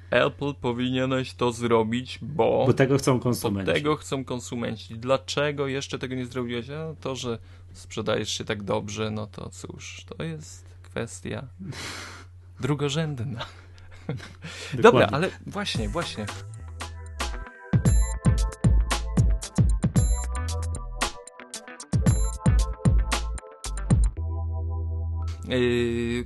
[0.10, 3.74] Apple powinieneś to zrobić, bo, Bo tego chcą konsumenci.
[3.74, 4.96] tego chcą konsumenci.
[4.96, 6.70] Dlaczego jeszcze tego nie zrobiłeś?
[6.70, 7.38] A to, że
[7.74, 11.48] sprzedajesz się tak dobrze, no to cóż, to jest kwestia
[12.60, 13.46] drugorzędna.
[14.74, 16.26] Dobra, ale właśnie, właśnie.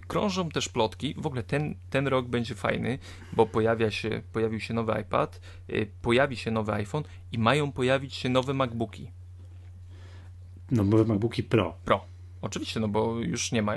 [0.07, 1.15] Krążą też plotki.
[1.17, 2.99] W ogóle ten, ten rok będzie fajny,
[3.33, 8.13] bo pojawia się, pojawił się nowy iPad, yy, pojawi się nowy iPhone i mają pojawić
[8.13, 9.11] się nowe MacBooki
[10.71, 11.77] No, bo MacBooki Pro.
[11.85, 12.05] Pro.
[12.41, 13.75] Oczywiście, no bo już nie ma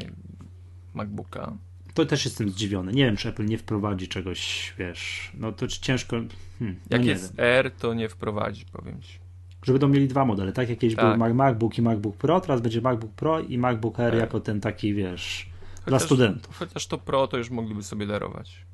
[0.94, 1.56] MacBooka.
[1.94, 2.92] To też jestem zdziwiony.
[2.92, 5.32] Nie wiem, czy Apple nie wprowadzi czegoś, wiesz.
[5.34, 6.16] No to ciężko.
[6.58, 7.46] Hmm, no Jak nie jest wiem.
[7.46, 9.25] R, to nie wprowadzi, powiem ci.
[9.66, 10.68] Że będą mieli dwa modele, tak?
[10.68, 11.18] Jak kiedyś Tak.
[11.18, 14.20] był MacBook i MacBook Pro, teraz będzie MacBook Pro i MacBook Air Tak.
[14.20, 15.50] jako ten taki, wiesz,
[15.86, 16.58] dla Chociaż- studentów.
[16.58, 18.66] Chociaż to Pro to już mogliby sobie darować.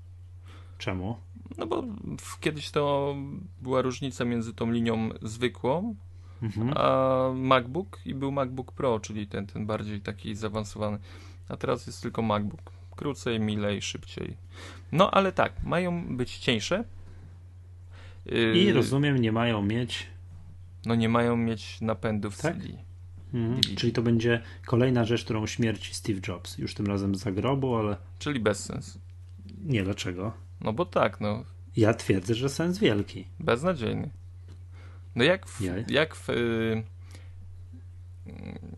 [0.78, 1.16] Czemu?
[1.58, 1.82] No bo
[2.20, 3.14] w, kiedyś to
[3.62, 5.94] była różnica między tą linią zwykłą,
[6.42, 6.72] Mhm.
[6.76, 10.98] a MacBook i był MacBook Pro, czyli ten, ten bardziej taki zaawansowany.
[11.48, 12.72] A teraz jest tylko MacBook.
[12.96, 14.36] Krócej, milej, szybciej.
[14.92, 16.84] No ale tak, mają być cieńsze.
[18.26, 20.11] I Yy, rozumiem, nie mają mieć.
[20.86, 22.54] No nie mają mieć napędów Tak?
[22.54, 22.68] CD.
[23.34, 23.60] Mhm.
[23.76, 26.58] Czyli to będzie kolejna rzecz, którą śmierci Steve Jobs.
[26.58, 29.00] Już tym razem za grobu, ale Czyli bez sensu.
[29.64, 30.32] nie dlaczego.
[30.60, 31.44] No bo tak, no
[31.76, 33.26] Ja twierdzę, że sens wielki.
[33.40, 34.10] beznadziejny.
[35.16, 36.82] No jak w, Ja- jak w, y,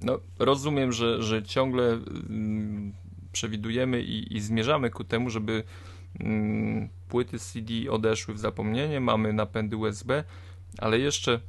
[0.03, 2.93] no rozumiem, że, że ciągle mm,
[3.33, 5.63] przewidujemy i, i zmierzamy ku temu, żeby
[6.21, 10.25] mm, płyty CD odeszły w zapomnienie, mamy napędy USB,
[10.79, 11.41] ale jeszcze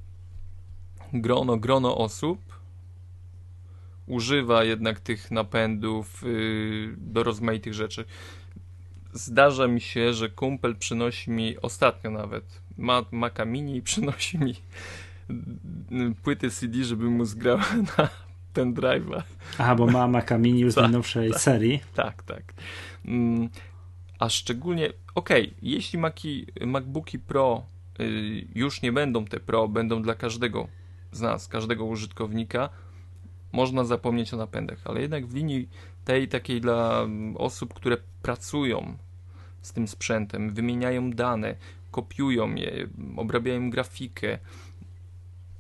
[1.14, 2.56] grono, grono osób
[4.08, 8.06] używa jednak tych napędów y, do rozmaitych rzeczy.
[9.14, 14.56] Zdarza mi się, że kumpel przynosi mi ostatnio nawet ma, Maca Mini i przynosi mi
[15.92, 17.58] mm, płyty CD, żeby mu zgrał
[17.98, 18.10] na
[18.54, 19.22] pendrive'a.
[19.58, 21.80] Aha, bo ma Maca Mini już z Tak, najnowszej serii.
[21.94, 22.54] Tak, tak.
[23.06, 23.50] Mm,
[24.20, 27.64] A szczególnie, okej, jeśli Maki, MacBooki Pro
[28.00, 30.68] y, już nie będą te Pro, będą dla każdego
[31.16, 32.70] z nas, każdego użytkownika,
[33.52, 35.70] można zapomnieć o napędach, ale jednak w linii
[36.06, 38.98] tej takiej dla mm, osób, które pracują
[39.62, 41.56] z tym sprzętem, wymieniają dane,
[41.92, 42.88] kopiują je,
[43.18, 44.40] obrabiają grafikę.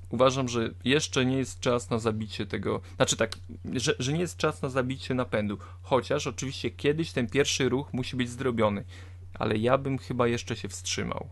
[0.09, 2.81] Uważam, że jeszcze nie jest czas na zabicie tego.
[2.95, 3.31] Znaczy tak,
[3.73, 5.57] że, że nie jest czas na zabicie napędu.
[5.81, 8.83] Chociaż oczywiście kiedyś ten pierwszy ruch musi być zrobiony.
[9.33, 11.27] Ale ja bym chyba jeszcze się wstrzymał.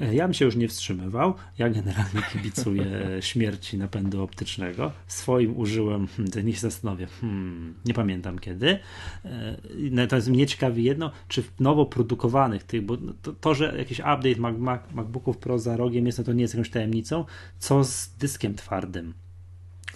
[0.00, 1.34] E, Ja bym się już nie wstrzymywał.
[1.58, 2.86] Ja generalnie kibicuję
[3.20, 4.92] śmierci napędu optycznego.
[5.06, 8.78] Swoim użyłem, hmm, niech się zastanowię, hmm, nie pamiętam kiedy.
[9.24, 9.56] E,
[9.90, 14.36] Natomiast mnie ciekawi jedno, czy w nowo produkowanych tych, bo to, to że jakiś update
[14.38, 17.24] Mac, Mac, MacBooków Pro za rogiem jest, no to nie jest jakąś tajemnicą.
[17.58, 19.14] Co z dyskiem twardym?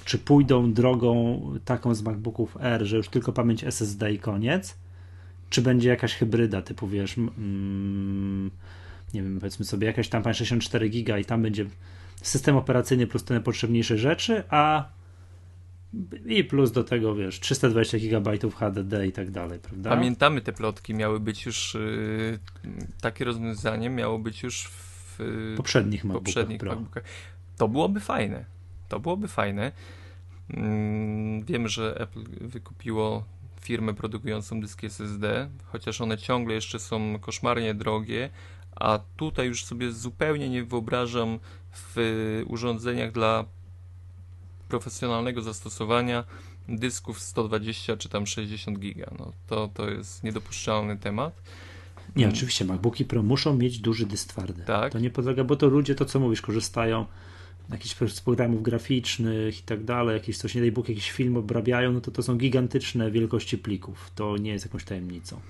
[0.04, 4.76] Czy pójdą drogą taką z MacBooków R, że już tylko pamięć SSD i koniec?
[5.50, 8.50] Czy będzie jakaś hybryda typu, wiesz, mm,
[9.14, 11.66] nie wiem, powiedzmy sobie jakaś tam 64 giga i tam będzie
[12.22, 14.88] system operacyjny plus te najpotrzebniejsze rzeczy, a
[16.26, 19.90] i plus do tego, wiesz, 320 gigabajtów HDD i tak dalej, prawda?
[19.90, 21.74] Pamiętamy te plotki, miały być już.
[21.74, 22.38] Yy,
[23.00, 26.62] takie rozwiązanie miało być już w yy, poprzednich MacBookach poprzednich.
[26.62, 27.04] MacBookach.
[27.56, 28.44] To byłoby fajne.
[28.88, 29.72] To byłoby fajne.
[30.50, 33.24] Mm, Wiem, że Apple wykupiło
[33.60, 38.30] firmę produkującą dyski SSD, chociaż one ciągle jeszcze są koszmarnie drogie,
[38.76, 41.38] a tutaj już sobie zupełnie nie wyobrażam
[41.72, 43.44] w urządzeniach dla
[44.68, 46.24] profesjonalnego zastosowania
[46.68, 49.10] dysków 120 czy tam 60 giga.
[49.18, 51.42] No, to, to jest niedopuszczalny temat.
[52.16, 54.62] Nie, oczywiście MacBooki Pro muszą mieć duży dysk twardy.
[54.62, 54.92] Tak.
[54.92, 57.06] To nie podlega, bo to ludzie, to co mówisz, korzystają
[57.70, 61.92] jakichś z programów graficznych i tak dalej, jakieś coś, nie daj Bóg, jakiś film obrabiają,
[61.92, 64.10] no to to są gigantyczne wielkości plików.
[64.14, 65.40] To nie jest jakąś tajemnicą.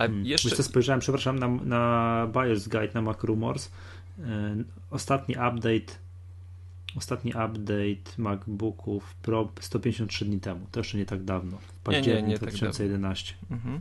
[0.00, 0.26] A Hmm.
[0.26, 3.70] jeszcze Wiesz co, spojrzałem, przepraszam, na, na Buyer's Guide na Mac Rumors.
[4.18, 4.24] Yy,
[4.90, 5.92] ostatni update
[6.96, 10.66] ostatni update MacBooków Pro 153 dni temu.
[10.70, 11.58] To jeszcze nie tak dawno.
[11.84, 13.34] Październik nie tak 2011.
[13.50, 13.80] Mhm.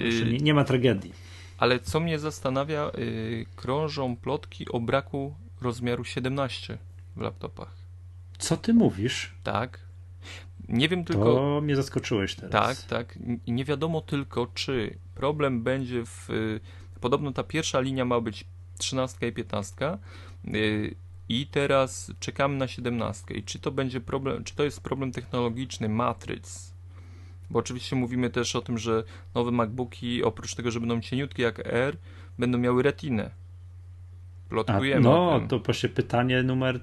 [0.00, 1.12] Y, nie, nie ma tragedii.
[1.58, 6.78] Ale co mnie zastanawia, y, krążą plotki o braku rozmiaru 17
[7.16, 7.76] w laptopach.
[8.38, 9.34] Co ty mówisz?
[9.42, 9.87] Tak.
[10.68, 11.24] Nie wiem tylko.
[11.24, 12.52] To mnie zaskoczyłeś teraz.
[12.52, 13.18] Tak, tak.
[13.46, 16.30] Nie wiadomo tylko, czy problem będzie w.
[16.30, 16.60] y,
[17.00, 18.44] Podobno ta pierwsza linia ma być
[18.78, 19.98] 13 i 15.
[20.54, 20.94] y,
[21.28, 23.34] I teraz czekamy na 17.
[23.34, 26.72] I czy to będzie problem, czy to jest problem technologiczny matryc?
[27.50, 29.04] Bo oczywiście mówimy też o tym, że
[29.34, 31.96] nowe MacBooki, oprócz tego, że będą cieniutkie jak Air,
[32.38, 33.30] będą miały retinę.
[34.48, 35.08] Plotkujemy.
[35.08, 36.80] A, no, to właśnie pytanie numer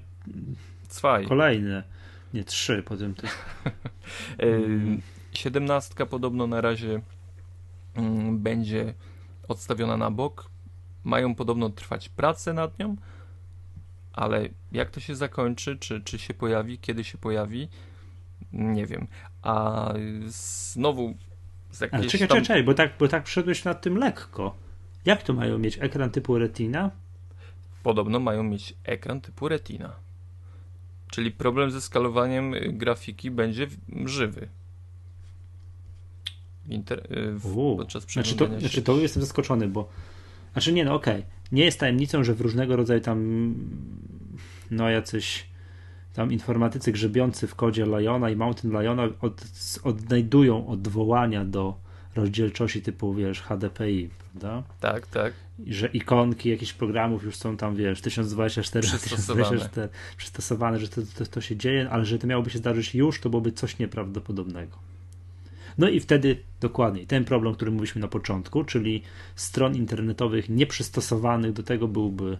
[0.87, 1.25] Cwaj.
[1.25, 1.94] kolejne.
[2.35, 3.27] Nie trzy, potem to.
[5.31, 7.01] Siedemnastka podobno na razie
[7.95, 8.93] mm, będzie
[9.47, 10.49] odstawiona na bok.
[11.03, 12.95] Mają podobno trwać prace nad nią,
[14.13, 17.67] ale jak to się zakończy, czy, czy się pojawi, kiedy się pojawi,
[18.53, 19.07] nie wiem.
[19.41, 19.93] A
[20.25, 21.15] znowu
[21.71, 22.43] z jakieś ale czekaj, tam...
[22.43, 24.55] czekaj, bo tak, bo tak przyszedłeś nad tym lekko.
[25.05, 25.77] Jak to mają mieć?
[25.81, 26.91] Ekran typu Retina?
[27.83, 30.04] Podobno mają mieć ekran typu Retina.
[31.15, 33.67] Czyli problem ze skalowaniem y, grafiki będzie
[34.05, 34.47] żywy.
[36.69, 39.89] Inter, y, w, podczas znaczy to, znaczy to jestem zaskoczony, bo
[40.51, 41.19] znaczy nie, no okej.
[41.19, 41.31] Okay.
[41.51, 43.53] Nie jest tajemnicą, że w różnego rodzaju tam
[44.71, 45.45] no jacyś
[46.13, 49.43] tam informatycy grzebiący w kodzie Liona i Mountain Liona od,
[49.83, 51.77] odnajdują odwołania do
[52.15, 54.09] rozdzielczości typu, wiesz, HDPI,
[54.39, 54.63] prawda?
[54.79, 55.33] Tak, tak.
[55.65, 59.59] I że ikonki jakichś programów już są tam, wiesz, 1024 przystosowane,
[60.17, 63.29] przystosowane że to, to, to się dzieje, ale że to miałoby się zdarzyć już, to
[63.29, 64.77] byłoby coś nieprawdopodobnego.
[65.77, 69.01] No i wtedy dokładnie ten problem, o którym mówiliśmy na początku, czyli
[69.35, 72.37] stron internetowych nieprzystosowanych do tego byłby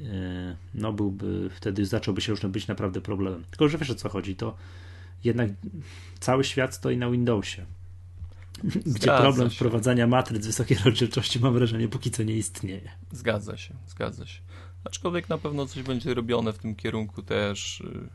[0.00, 3.44] e, no byłby, wtedy zacząłby się już być naprawdę problemem.
[3.50, 4.56] Tylko, że wiesz o co chodzi, to
[5.24, 5.50] jednak
[6.20, 7.64] cały świat stoi na Windowsie.
[8.62, 9.56] Gdzie Zgadza problem się.
[9.56, 12.90] wprowadzania matryc wysokiej rozdzielczości mam wrażenie póki co nie istnieje.
[13.12, 14.40] Zgadza się, zgadza się.
[14.84, 17.80] Aczkolwiek na pewno coś będzie robione w tym kierunku też.
[17.80, 18.08] Y,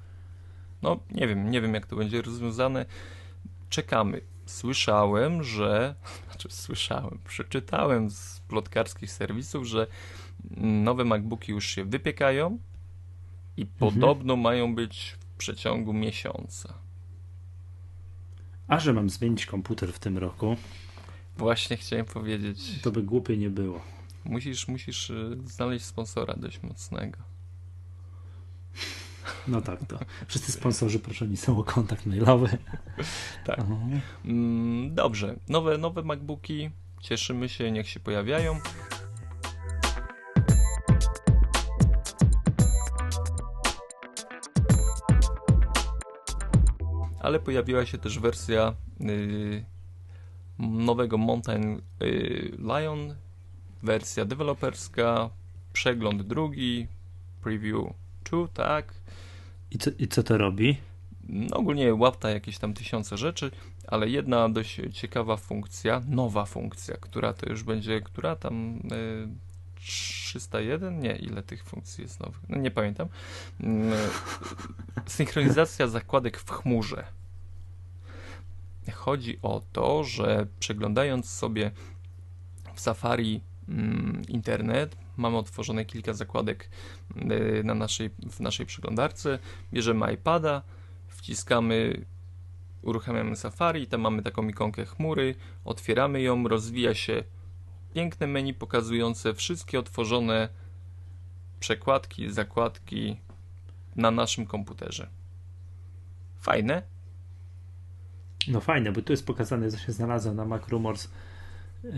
[0.81, 2.85] no nie wiem, nie wiem jak to będzie rozwiązane.
[3.69, 4.21] Czekamy.
[4.45, 5.95] Słyszałem, że,
[6.29, 9.87] znaczy słyszałem, przeczytałem z plotkarskich serwisów, że
[10.57, 12.59] nowe MacBooki już się wypiekają
[13.57, 13.79] i mhm.
[13.79, 16.88] podobno mają być w przeciągu miesiąca.
[18.70, 20.55] A że mam zmienić komputer w tym roku.
[21.38, 22.82] Właśnie chciałem powiedzieć.
[22.82, 23.82] To by głupie nie było.
[24.26, 27.17] Musisz, musisz y, znaleźć sponsora dość mocnego.
[29.47, 32.57] No tak, to wszyscy sponsorzy proszeni są o kontakt mailowy.
[33.45, 33.59] tak.
[34.26, 36.70] Mm, dobrze, nowe, nowe MacBooki,
[37.01, 38.59] cieszymy się, niech się pojawiają.
[47.20, 49.65] Ale pojawiła się też wersja y,
[50.59, 53.15] nowego Mountain y, Lion,
[53.84, 55.30] wersja deweloperska,
[55.74, 56.88] przegląd drugi,
[57.41, 57.93] preview
[58.32, 58.93] 2, tak.
[59.72, 60.78] I co, I co to robi?
[61.30, 63.51] No, ogólnie łapta jakieś tam tysiące rzeczy,
[63.88, 69.48] ale jedna dość ciekawa funkcja, nowa funkcja, która to już będzie, która tam y,
[69.80, 70.99] 301?
[70.99, 72.39] Nie, ile tych funkcji jest nowych?
[72.49, 73.07] No nie pamiętam.
[73.59, 73.93] Mm,
[75.05, 77.03] synchronizacja zakładek w chmurze.
[78.93, 81.71] Chodzi o to, że przeglądając sobie
[82.73, 86.69] w Safari mm, internet, mamy otworzone kilka zakładek
[87.15, 89.39] y, na naszej, w naszej przeglądarce,
[89.73, 90.61] bierzemy iPada,
[91.07, 92.05] wciskamy,
[92.82, 97.23] uruchamiamy Safari, tam mamy taką ikonkę chmury, otwieramy ją, rozwija się
[97.93, 100.49] piękne menu pokazujące wszystkie otworzone
[101.59, 103.17] przekładki, zakładki
[103.95, 105.09] na naszym komputerze.
[106.39, 106.81] Fajne?
[108.47, 111.07] No fajne, bo tu jest pokazane, co się znalazło na Mac Rumors
[111.83, 111.91] yy,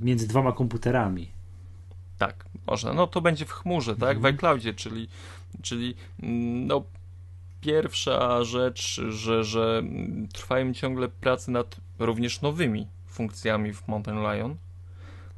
[0.00, 1.30] między dwoma komputerami.
[2.18, 2.92] Tak, można.
[2.92, 4.16] No to będzie w chmurze, tak?
[4.16, 4.22] Mhm.
[4.22, 5.08] W iCloudzie, czyli,
[5.62, 6.84] czyli mm, no,
[7.60, 9.82] pierwsza rzecz, że, że
[10.32, 14.56] trwają ciągle prace nad również nowymi funkcjami w Mountain Lion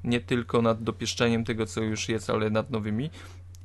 [0.05, 3.11] nie tylko nad dopieszczeniem tego, co już jest, ale nad nowymi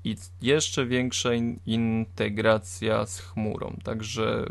[0.04, 3.78] i jeszcze większa in integracja z chmurą.
[3.84, 4.46] Także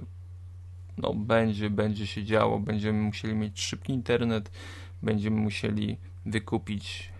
[0.98, 4.50] no, będzie, będzie się działo, będziemy musieli mieć szybki internet,
[5.02, 7.12] będziemy musieli wykupić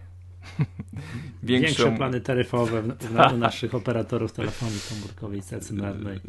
[1.43, 1.67] większą...
[1.67, 6.21] większe plany taryfowe dla naszych operatorów telefonii komórkowej stacjonarnej.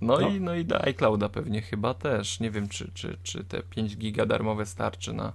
[0.00, 2.40] No, no, i, no i do iClouda pewnie chyba też.
[2.40, 5.32] Nie wiem, czy, czy, czy te 5 giga darmowe starczy na,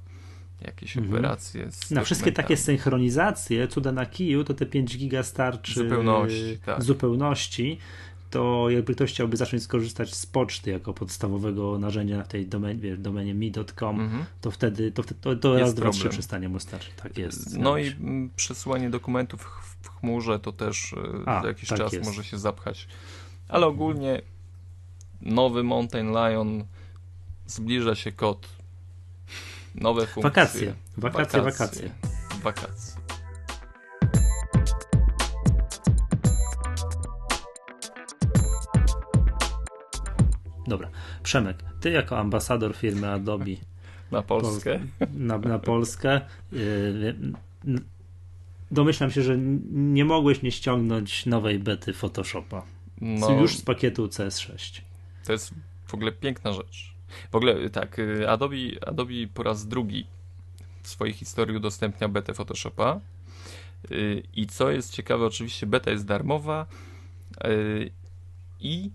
[0.62, 1.14] jakieś mhm.
[1.14, 1.70] operacje.
[1.92, 6.84] Na wszystkie takie synchronizacje, cuda na kiju, to te 5 giga starczy zupełności, tak.
[6.84, 7.78] zupełności
[8.30, 13.34] to jakby ktoś chciałby zacząć skorzystać z poczty jako podstawowego narzędzia na tej domenie, domenie
[13.34, 14.26] mi.com, mhm.
[14.42, 16.94] to wtedy to, to, to raz, dwa, trzy przestanie mu starczyć.
[17.04, 17.58] Tak jest.
[17.58, 17.96] No i
[18.36, 19.42] przesyłanie dokumentów
[19.82, 22.06] w chmurze to też e, A, za jakiś tak czas jest.
[22.06, 22.88] może się zapchać.
[23.48, 24.22] Ale ogólnie
[25.22, 26.66] nowy Mountain Lion
[27.46, 28.57] zbliża się kod
[29.78, 30.30] nowe funkcje.
[30.30, 31.90] Wakacje, wakacje, wakacje.
[32.44, 33.08] Wakacje.
[40.68, 40.90] Dobra,
[41.24, 43.52] Przemek, ty jako ambasador firmy Adobe
[44.12, 44.80] na Polskę,
[45.14, 46.22] na, na, Polskę
[46.52, 47.16] yy,
[48.72, 49.38] domyślam się, że
[49.72, 52.64] nie mogłeś nie ściągnąć nowej bety Photoshopa
[53.02, 54.82] no, już z pakietu CS6.
[55.26, 55.54] To jest
[55.86, 56.97] w ogóle piękna rzecz.
[57.32, 58.56] W ogóle tak, y, Adobe,
[58.88, 60.08] Adobe po raz drugi
[60.84, 63.00] w swojej historii udostępnia betę Photoshopa.
[63.92, 66.66] Y, I co jest ciekawe, oczywiście beta jest darmowa
[67.46, 67.92] y,
[68.60, 68.92] i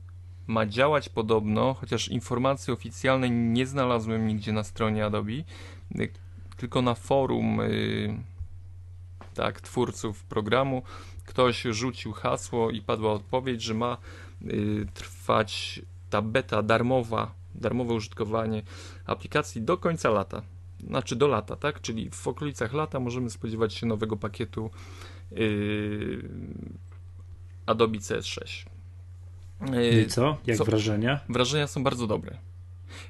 [0.46, 5.32] ma działać podobno, chociaż informacji oficjalnej nie znalazłem nigdzie na stronie Adobe,
[6.56, 7.60] tylko na forum
[9.34, 10.82] tak, twórców programu
[11.24, 13.96] ktoś rzucił hasło i padła odpowiedź, że ma
[14.94, 18.62] trwać ta beta darmowa, darmowe użytkowanie
[19.06, 20.42] aplikacji do końca lata.
[20.86, 21.80] Znaczy do lata, tak?
[21.80, 24.70] Czyli w okolicach lata możemy spodziewać się nowego pakietu
[25.30, 26.28] yy,
[27.66, 28.66] Adobe CS6.
[29.72, 30.36] Yy, I co?
[30.46, 30.64] Jak co?
[30.64, 31.20] wrażenia?
[31.28, 32.38] Wrażenia są bardzo dobre.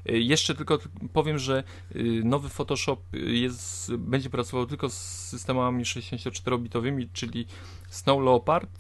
[0.05, 0.79] Yy, jeszcze tylko
[1.13, 1.65] powiem, że
[1.95, 7.47] yy, nowy Photoshop jest, będzie pracował tylko z systemami 64-bitowymi, czyli
[7.89, 8.71] Snow Leopard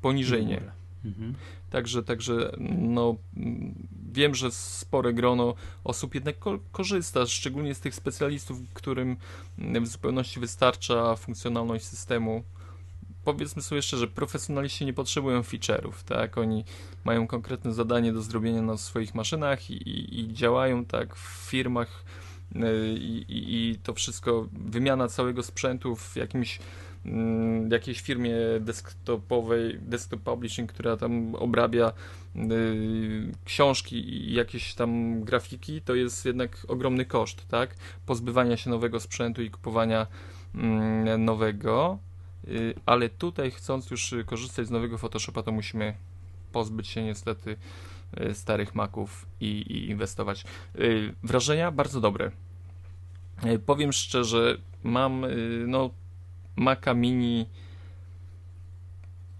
[0.00, 0.60] poniżej nie.
[1.04, 1.34] Mhm.
[1.70, 3.16] Także, także no,
[4.12, 5.54] wiem, że spore grono
[5.84, 9.16] osób jednak ko korzysta, szczególnie z tych specjalistów, którym
[9.58, 12.42] w zupełności wystarcza funkcjonalność systemu.
[13.24, 16.38] Powiedzmy sobie szczerze, profesjonaliści nie potrzebują feature'ów, tak?
[16.38, 16.64] Oni
[17.04, 22.04] mają konkretne zadanie do zrobienia na swoich maszynach i, i, i działają tak w firmach
[22.56, 22.58] y,
[22.98, 26.58] i, i, to wszystko, wymiana całego sprzętu w jakimś
[27.70, 31.92] jakiejś firmie desktopowej, desktop publishing, która tam obrabia
[32.36, 37.74] y, książki i jakieś tam grafiki, to jest jednak ogromny koszt, tak?
[38.06, 40.06] Pozbywania się nowego sprzętu i kupowania
[40.54, 41.98] mm, nowego,
[42.48, 45.94] y, ale tutaj chcąc już korzystać z nowego Photoshopa, to musimy
[46.52, 47.56] pozbyć się niestety
[48.20, 50.44] y, starych Maców i, i inwestować.
[51.22, 52.30] Wrażenia bardzo dobre.
[53.66, 55.26] Powiem szczerze, mam
[55.66, 55.90] no
[56.58, 57.46] Maca Mini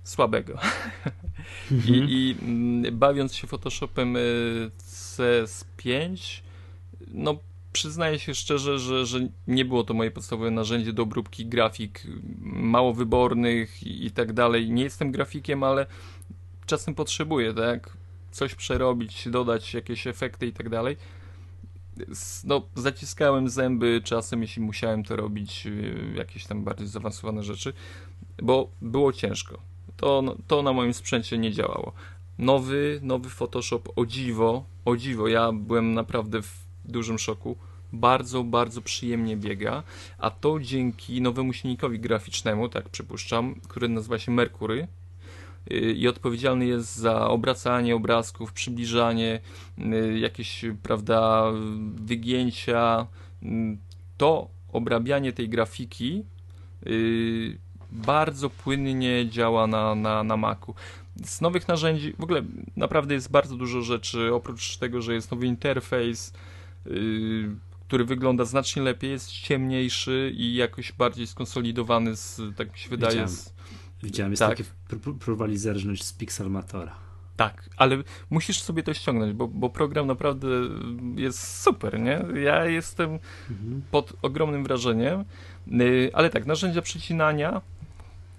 [0.05, 0.59] słabego.
[1.73, 1.95] Mhm.
[1.95, 6.41] I, I, mm, bawiąc się Photoshopem y, CS5,
[7.09, 7.39] no
[7.73, 12.03] przyznaję się szczerze, że, że nie było to moje podstawowe narzędzie do obróbki grafik
[12.41, 14.71] mało wybornych i, i tak dalej.
[14.71, 15.87] Nie jestem grafikiem, ale
[16.67, 17.97] czasem potrzebuję, tak?
[18.31, 20.97] Coś przerobić, dodać jakieś efekty i tak dalej
[22.45, 27.73] no, zaciskałem zęby czasem, jeśli musiałem to robić, y, jakieś tam bardziej zaawansowane rzeczy,
[28.43, 29.59] bo było ciężko.
[29.97, 31.93] To, no, to na moim sprzęcie nie działało.
[32.39, 37.57] Nowy, nowy Photoshop, o dziwo, o dziwo, ja byłem naprawdę w dużym szoku.
[37.93, 39.83] Bardzo, bardzo przyjemnie biega,
[40.19, 44.89] a to dzięki nowemu silnikowi graficznemu, tak przypuszczam, który nazywa się Mercury,
[45.71, 49.41] i odpowiedzialny jest za obracanie obrazków, przybliżanie,
[49.79, 51.45] y, jakieś, prawda,
[51.95, 53.07] wygięcia.
[54.17, 56.25] To obrabianie tej grafiki
[56.87, 57.59] y,
[57.91, 60.75] bardzo płynnie działa na, na, na Macu.
[61.25, 62.43] Z nowych narzędzi w ogóle
[62.77, 66.33] naprawdę jest bardzo dużo rzeczy, oprócz tego, że jest nowy interfejs,
[66.87, 67.49] y,
[67.87, 73.29] który wygląda znacznie lepiej, jest ciemniejszy i jakoś bardziej skonsolidowany, z, tak mi się wydaje,
[73.29, 73.55] z,
[74.03, 74.59] Widziałem, jest tak.
[74.59, 74.71] takie,
[75.21, 76.95] próbowali zerżnąć z Pixelmatora.
[77.37, 80.49] Tak, ale musisz sobie to ściągnąć, bo, bo program naprawdę
[81.15, 82.25] jest super, nie?
[82.43, 83.19] Ja jestem
[83.51, 83.83] mhm.
[83.91, 85.25] pod ogromnym wrażeniem,
[85.67, 87.61] yy, ale tak, narzędzia przecinania,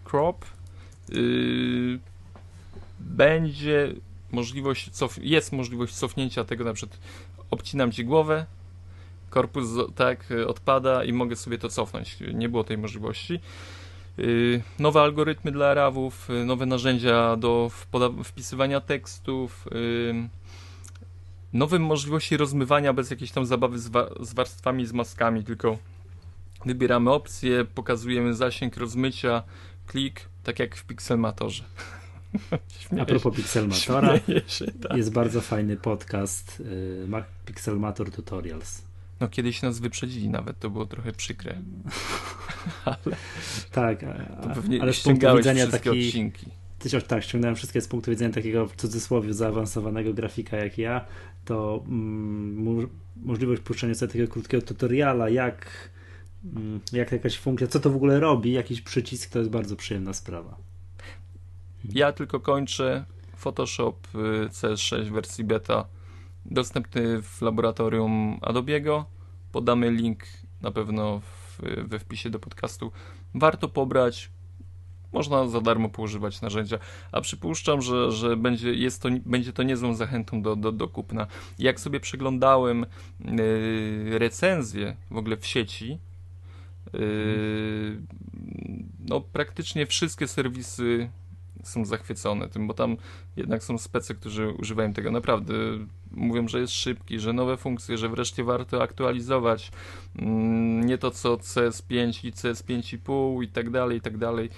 [0.05, 0.45] crop,
[1.09, 1.99] yy,
[2.99, 3.93] będzie
[4.31, 6.99] możliwość, cof- jest możliwość cofnięcia tego, na przykład
[7.51, 8.45] obcinam ci głowę,
[9.29, 12.17] korpus tak odpada i mogę sobie to cofnąć.
[12.33, 13.39] Nie było tej możliwości.
[14.19, 17.71] Y, nowe algorytmy dla rawów, y, nowe narzędzia do
[18.23, 20.29] wpisywania tekstów, y,
[21.53, 25.77] nowe możliwości rozmywania bez jakiejś tam zabawy z, wa z warstwami, z maskami, tylko
[26.65, 29.43] wybieramy opcję, pokazujemy zasięg rozmycia,
[29.87, 31.63] klik, tak jak w Pixelmatorze.
[33.01, 34.97] A propos Pixelmatora, się, tak.
[34.97, 36.63] jest bardzo fajny podcast
[37.45, 38.88] Pixelmator Tutorials
[39.19, 41.55] no kiedyś nas wyprzedzili nawet, to było trochę przykre.
[42.85, 43.15] ale,
[43.71, 43.99] tak,
[44.55, 46.45] pewnie ale z punktu widzenia takiej odcinki.
[47.07, 51.05] tak, ściągnąłem wszystkie z punktu widzenia takiego w cudzysłowie zaawansowanego grafika jak ja,
[51.45, 55.89] to mm, możliwość puszczenia sobie takiego krótkiego tutoriala, jak,
[56.55, 60.13] mm, jak jakaś funkcja, co to w ogóle robi, jakiś przycisk, to jest bardzo przyjemna
[60.13, 60.57] sprawa.
[61.85, 63.05] Ja tylko kończę
[63.35, 65.85] Photoshop y, CS6 wersji beta
[66.45, 69.03] dostępny w laboratorium Adobe'ego.
[69.51, 70.23] Podamy link
[70.61, 72.91] na pewno w, we wpisie do podcastu.
[73.33, 74.31] Warto pobrać.
[75.11, 76.79] można za darmo poużywać narzędzia,
[77.11, 81.27] a przypuszczam, że, że będzie, jest to, będzie to niezłą zachętą do, do, do kupna.
[81.59, 82.85] Jak sobie przeglądałem
[83.19, 85.99] yy, recenzje w ogóle w sieci,
[86.93, 88.01] yy,
[88.99, 91.09] no praktycznie wszystkie serwisy
[91.63, 92.97] są zachwycone tym, bo tam
[93.35, 95.53] jednak są specy, którzy używają tego naprawdę.
[96.11, 99.71] Mówią, że jest szybki, że nowe funkcje, że wreszcie warto aktualizować.
[100.15, 104.49] Mm, nie to co CS5 i CS5,5 i tak dalej, i tak dalej.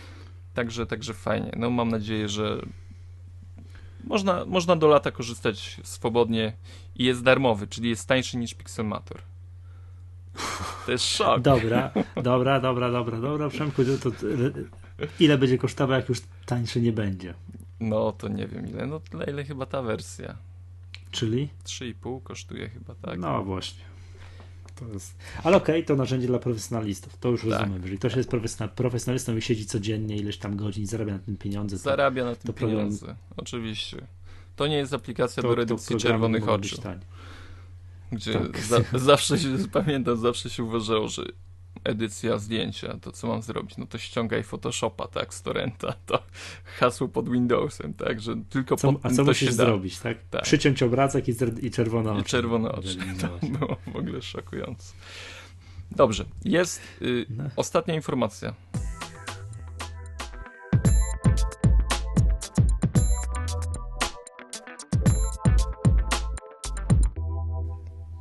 [0.53, 1.51] Także, także fajnie.
[1.57, 2.61] No mam nadzieję, że
[4.03, 6.53] można, można do lata korzystać swobodnie
[6.95, 9.21] i jest darmowy, czyli jest tańszy niż Pixelmator.
[10.85, 11.41] To jest szok.
[11.41, 11.91] Dobra,
[12.23, 14.17] dobra, dobra, dobra, dobra, Przemku, to, to
[15.19, 17.33] ile będzie kosztował, jak już tańszy nie będzie?
[17.79, 20.37] No to nie wiem ile, no tyle ile chyba ta wersja.
[21.11, 21.49] Czyli?
[21.65, 23.19] 3,5 kosztuje chyba, tak?
[23.19, 23.83] No właśnie.
[24.75, 25.17] To jest...
[25.43, 27.49] Ale okej, okay, to narzędzie dla profesjonalistów, to już tak.
[27.49, 27.81] rozumiem.
[27.81, 28.29] Jeżeli ktoś jest
[28.75, 32.53] profesjonalistą i siedzi codziennie ileś tam godzin zarabia na tym pieniądze, to, zarabia na tym
[32.53, 33.17] pieniądze, program...
[33.37, 34.07] oczywiście.
[34.55, 36.81] To nie jest aplikacja to, do redukcji czerwonych oczu.
[38.11, 38.59] Gdzie tak.
[38.59, 41.23] za, zawsze się, pamiętam, zawsze się uważało, że
[41.83, 43.77] edycja zdjęcia, to co mam zrobić?
[43.77, 46.23] No to ściągaj Photoshopa, tak, z torrenta, to
[46.79, 50.17] hasło pod Windowsem, tak, że tylko co, pod A co musisz zrobić, tak?
[50.29, 50.43] tak?
[50.43, 52.21] Przyciąć obrazek i, i czerwone oczy.
[52.21, 54.93] I czerwone oczy, to było w ogóle szokujące.
[55.91, 57.43] Dobrze, jest y, no.
[57.55, 58.53] ostatnia informacja.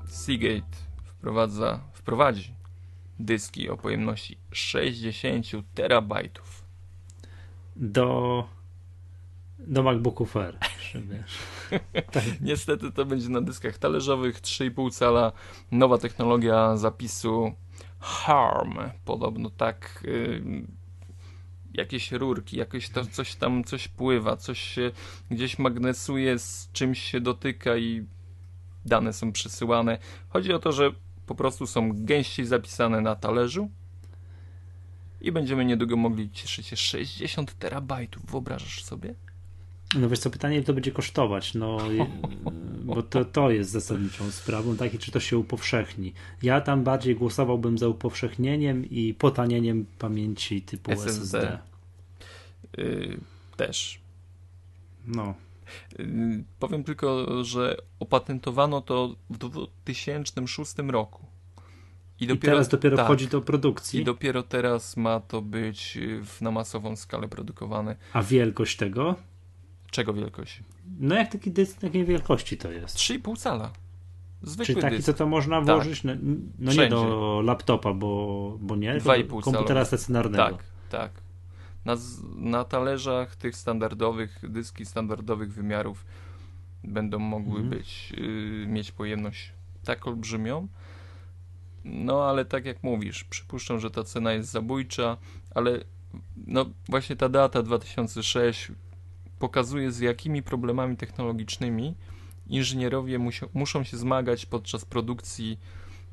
[0.06, 2.59] Seagate wprowadza, wprowadzi
[3.20, 6.64] dyski o pojemności 60 terabajtów.
[7.76, 8.44] Do
[9.66, 10.58] do MacBooków Air.
[12.12, 12.24] tak.
[12.40, 15.32] Niestety to będzie na dyskach talerzowych 3,5 cala.
[15.70, 17.52] Nowa technologia zapisu
[18.00, 18.78] HARM.
[19.04, 20.42] Podobno tak y,
[21.74, 24.90] jakieś rurki, jakieś to, coś tam coś pływa, coś się
[25.30, 28.06] gdzieś magnesuje, z czymś się dotyka i
[28.84, 29.98] dane są przesyłane.
[30.28, 30.92] Chodzi o to, że
[31.30, 33.70] po prostu są gęściej zapisane na talerzu
[35.20, 38.26] i będziemy niedługo mogli cieszyć się 60 terabajtów.
[38.26, 39.14] Wyobrażasz sobie?
[39.94, 41.78] No wiesz co, pytanie to będzie kosztować, no
[42.84, 46.12] bo to, to jest zasadniczą sprawą, tak, i czy to się upowszechni.
[46.42, 51.20] Ja tam bardziej głosowałbym za upowszechnieniem i potanieniem pamięci typu SSD.
[51.20, 51.58] SSD.
[52.78, 53.20] Yy,
[53.56, 54.00] też.
[55.06, 55.34] No.
[56.00, 61.26] Y, powiem tylko, że opatentowano to w 2006 roku.
[62.20, 64.00] I, dopiero, I teraz dopiero tak, wchodzi do produkcji.
[64.00, 67.96] I dopiero teraz ma to być w, na masową skalę produkowane.
[68.12, 69.14] A wielkość tego?
[69.90, 70.62] Czego wielkość?
[71.00, 72.96] No jak taki dysk takiej wielkości to jest?
[72.96, 73.72] 3,5 cala.
[74.42, 75.06] Zwykły Czyli taki, dysk.
[75.06, 75.66] co to można tak.
[75.66, 76.16] włożyć, tak.
[76.22, 80.44] no, no nie do laptopa, bo, bo nie, do komputera stacjonarnego.
[80.44, 81.29] Tak, tak
[81.84, 81.96] na,
[82.36, 86.04] na talerzach tych standardowych, dyski standardowych wymiarów
[86.84, 87.68] będą mogły mhm.
[87.68, 89.52] być, y, mieć pojemność
[89.84, 90.68] tak olbrzymią.
[91.84, 95.16] No ale tak jak mówisz, przypuszczam, że ta cena jest zabójcza,
[95.54, 95.84] ale
[96.46, 98.72] no właśnie ta data 2006
[99.38, 101.94] pokazuje z jakimi problemami technologicznymi
[102.46, 105.60] inżynierowie musio, muszą się zmagać podczas produkcji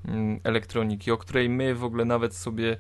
[0.06, 2.78] mm, elektroniki, o której my w ogóle nawet sobie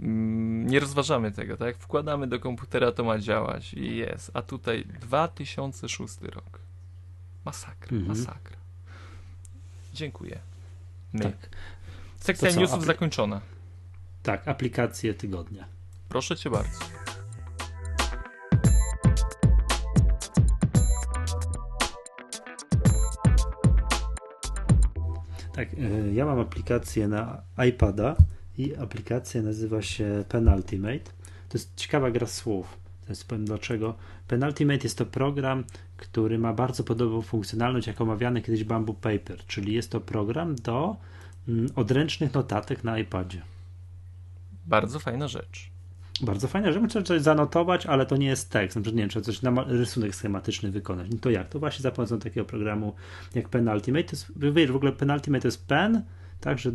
[0.00, 1.76] nie rozważamy tego, tak?
[1.76, 4.30] Wkładamy do komputera, to ma działać i jest.
[4.34, 6.60] A tutaj 2006 rok.
[7.44, 8.18] Masakra, mhm.
[8.18, 8.56] masakra.
[9.94, 10.38] Dziękuję.
[11.12, 11.20] My.
[11.20, 11.34] Tak.
[12.16, 13.40] Sekcja co, newsów apli- zakończona.
[14.22, 15.64] Tak, aplikacje tygodnia.
[16.08, 16.78] Proszę cię bardzo.
[25.52, 28.16] Tak, y, ja mam aplikację na iPada
[28.58, 31.10] i aplikacja nazywa się Penultimate.
[31.48, 32.78] To jest ciekawa gra słów.
[33.06, 33.94] Teraz powiem dlaczego.
[34.28, 35.64] Penultimate jest to program,
[35.96, 40.96] który ma bardzo podobną funkcjonalność jak omawiany kiedyś Bamboo Paper, czyli jest to program do
[41.48, 43.42] mm, odręcznych notatek na iPadzie.
[44.66, 45.70] Bardzo fajna rzecz.
[46.20, 46.82] Bardzo fajna rzecz.
[46.88, 48.76] Trzeba coś zanotować, ale to nie jest tekst.
[48.76, 51.06] Na przykład, nie wiem, trzeba coś na rysunek schematyczny wykonać.
[51.10, 51.48] No to jak?
[51.48, 52.94] To właśnie za pomocą takiego programu
[53.34, 54.04] jak Penultimate.
[54.04, 56.02] To jest, wiesz, w ogóle Penultimate to jest pen,
[56.40, 56.72] także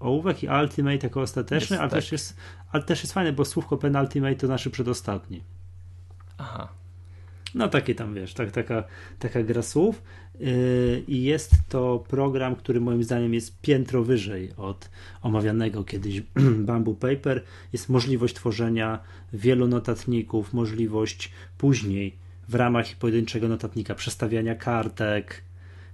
[0.00, 2.00] ołówek i Ultimate jako ostateczny, jest, ale, tak.
[2.00, 2.36] też jest,
[2.72, 5.42] ale też jest fajne, bo słówko Penultimate to nasz przedostatni.
[6.38, 6.68] Aha.
[7.54, 8.84] No takie tam, wiesz, tak, taka,
[9.18, 10.02] taka gra słów
[10.40, 14.90] yy, i jest to program, który moim zdaniem jest piętro wyżej od
[15.22, 16.22] omawianego kiedyś
[16.68, 17.42] Bamboo Paper.
[17.72, 18.98] Jest możliwość tworzenia
[19.32, 22.16] wielu notatników, możliwość później
[22.48, 25.42] w ramach pojedynczego notatnika przestawiania kartek,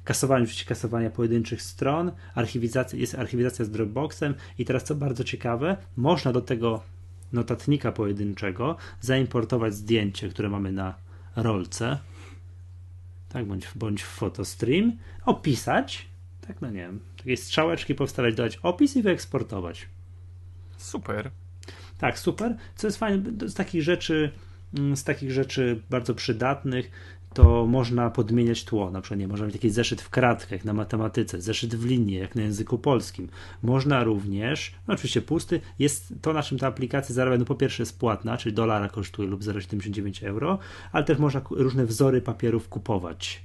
[0.05, 5.77] kasowanie, oczywiście kasowania pojedynczych stron, archiwizacja, jest archiwizacja z Dropboxem i teraz co bardzo ciekawe,
[5.97, 6.83] można do tego
[7.33, 10.95] notatnika pojedynczego, zaimportować zdjęcie, które mamy na
[11.37, 11.99] rolce,
[13.29, 14.93] tak, bądź, bądź w photostream,
[15.25, 16.09] opisać,
[16.47, 19.89] tak, no nie wiem, takie strzałeczki powstawiać, dodać opis i wyeksportować.
[20.77, 21.31] Super.
[21.99, 22.57] Tak, super.
[22.77, 24.33] Co jest fajne, z takich rzeczy,
[24.95, 26.91] z takich rzeczy bardzo przydatnych,
[27.35, 28.91] to można podmieniać tło.
[28.91, 32.17] Na przykład nie, można mieć taki zeszyt w kratkach jak na matematyce, zeszyt w linii,
[32.17, 33.29] jak na języku polskim.
[33.63, 37.83] Można również, no oczywiście pusty, jest to, na czym ta aplikacja zarabia, no po pierwsze
[37.83, 40.59] jest płatna, czyli dolara kosztuje lub 0,79 euro,
[40.93, 43.43] ale też można różne wzory papierów kupować.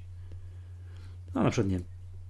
[1.35, 1.79] No na przykład nie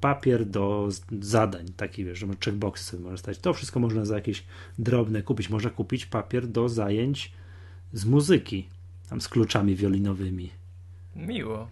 [0.02, 0.89] papier do
[1.22, 3.39] zadań, taki wiesz, że checkboxy sobie można stać.
[3.39, 4.43] To wszystko można za jakieś
[4.80, 5.50] drobne kupić.
[5.50, 7.32] Można kupić papier do zajęć
[7.93, 8.70] z muzyki,
[9.10, 10.49] tam z kluczami wiolinowymi.
[11.16, 11.68] Miło.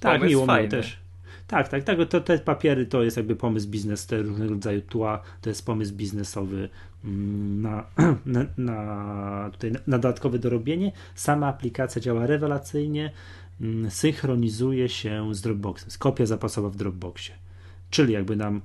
[0.00, 0.68] Tak, Pomysł miło, fajny.
[0.68, 1.00] miło też.
[1.46, 2.08] Tak, tak, tak.
[2.08, 5.94] To, te papiery to jest jakby pomysł biznes, te różnego rodzaju tła, to jest pomysł
[5.94, 6.68] biznesowy
[7.04, 7.84] mm, na,
[8.26, 10.92] na, na, tutaj na dodatkowe dorobienie.
[11.14, 13.12] Sama aplikacja działa rewelacyjnie,
[13.60, 15.86] mm, synchronizuje się z Dropboxem.
[15.86, 17.34] Jest kopia zapasowa w Dropboxie.
[17.90, 18.60] Czyli jakby nam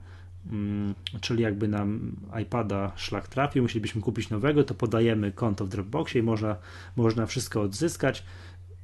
[1.21, 6.23] czyli jakby nam iPada szlak trafił, musielibyśmy kupić nowego, to podajemy konto w Dropboxie i
[6.23, 6.55] można,
[6.95, 8.23] można wszystko odzyskać.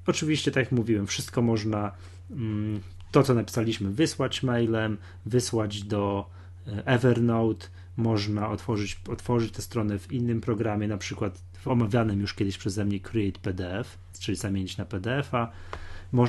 [0.08, 1.92] Oczywiście, tak jak mówiłem, wszystko można,
[2.32, 2.80] mm,
[3.12, 6.30] to co napisaliśmy, wysłać mailem, wysłać do
[6.68, 12.34] e, Evernote, można otworzyć, otworzyć tę stronę w innym programie, na przykład w omawianym już
[12.34, 15.52] kiedyś przeze mnie Create PDF, czyli zamienić na PDF-a.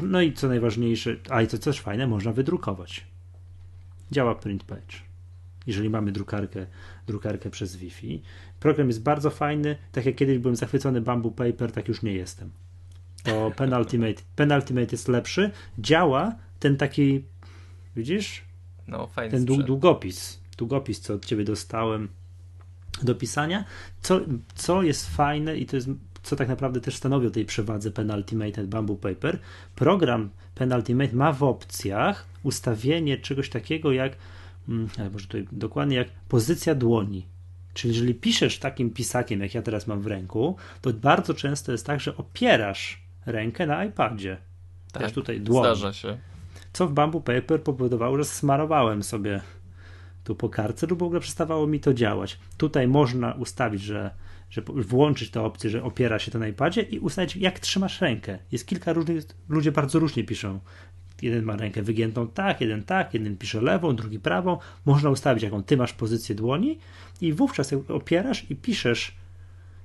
[0.03, 3.07] No i co najważniejsze, a i to też fajne, można wydrukować.
[4.13, 5.12] Działa print page.
[5.67, 6.67] Jeżeli mamy drukarkę,
[7.07, 8.23] drukarkę przez Wi-Fi.
[8.61, 9.77] Program jest bardzo fajny.
[9.93, 12.51] Tak jak kiedyś byłem zachwycony Bamboo Paper, tak już nie jestem
[13.23, 15.51] to Penultimate, Penultimate jest lepszy.
[15.79, 17.25] Działa ten taki,
[17.97, 18.43] widzisz?
[18.89, 19.67] No, fajny Ten sprzęt.
[19.67, 22.09] długopis, długopis, co od ciebie dostałem
[23.03, 23.65] do pisania.
[24.03, 24.21] Co,
[24.55, 25.89] co jest fajne i to jest,
[26.23, 29.39] co tak naprawdę też stanowi o tej przewadze Penultimate Bamboo Paper.
[29.75, 34.17] Program Penultimate ma w opcjach ustawienie czegoś takiego jak,
[34.99, 37.27] ale może tutaj dokładnie jak pozycja dłoni.
[37.75, 41.87] Czyli jeżeli piszesz takim pisakiem, jak ja teraz mam w ręku, to bardzo często jest
[41.87, 44.37] tak, że opierasz rękę na iPadzie.
[44.93, 45.65] Tak, Też tutaj dłoń.
[45.65, 46.19] Zdarza się.
[46.73, 49.41] Co w Bamboo Paper powodowało, że smarowałem sobie
[50.25, 52.39] tu po kartce lub w ogóle przestawało mi to działać.
[52.57, 54.11] Tutaj można ustawić, że,
[54.51, 58.39] że włączyć tę opcję, że opiera się to na iPadzie i ustawić, jak trzymasz rękę.
[58.53, 60.61] Jest kilka różnych, ludzie bardzo różnie piszą.
[61.23, 64.59] Jeden ma rękę wygiętą tak, jeden tak, jeden pisze lewą, drugi prawą.
[64.85, 66.79] Można ustawić, jaką ty masz pozycję dłoni
[67.21, 69.15] i wówczas jak opierasz i piszesz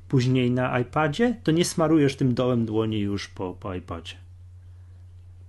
[0.08, 4.14] później na iPadzie, to nie smarujesz tym dołem dłoni już po, po iPadzie.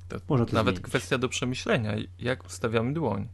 [0.08, 0.88] To Można to nawet zmienić.
[0.90, 3.28] kwestia do przemyślenia, jak ustawiamy dłoń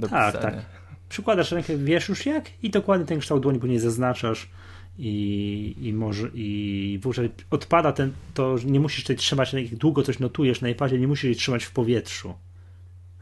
[0.00, 0.52] Tak, pisania.
[0.56, 0.64] tak.
[1.08, 4.48] Przykładasz rękę, wiesz już jak i dokładnie ten kształt dłoni później zaznaczasz
[4.98, 10.18] i, i może i wówczas odpada ten, to nie musisz tutaj trzymać, jak długo coś
[10.18, 12.34] notujesz na iPadzie, nie musisz jej trzymać w powietrzu,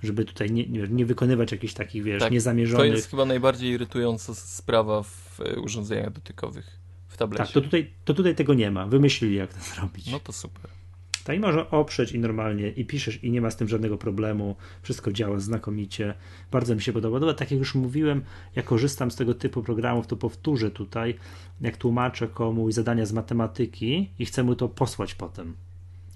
[0.03, 2.93] żeby tutaj nie, nie, wykonywać jakichś takich, wiesz, Tak, To niezamierzonych...
[2.93, 7.45] jest chyba najbardziej irytująca sprawa w e, urządzeniach dotykowych, w tablecie.
[7.45, 8.87] Tak, to tutaj, to tutaj tego nie ma.
[8.87, 10.07] Wymyślili, jak to zrobić.
[10.07, 10.80] No to super.
[11.25, 14.57] Tak, i można oprzeć i normalnie, i piszesz, i nie ma z tym żadnego problemu.
[14.83, 16.15] Wszystko działa znakomicie.
[16.53, 17.21] Bardzo mi się podoba.
[17.21, 18.23] No, tak jak już mówiłem,
[18.57, 21.15] ja korzystam z tego typu programów, to powtórzę tutaj,
[21.61, 25.55] jak tłumaczę komuś zadania z matematyki i chcę mu to posłać potem.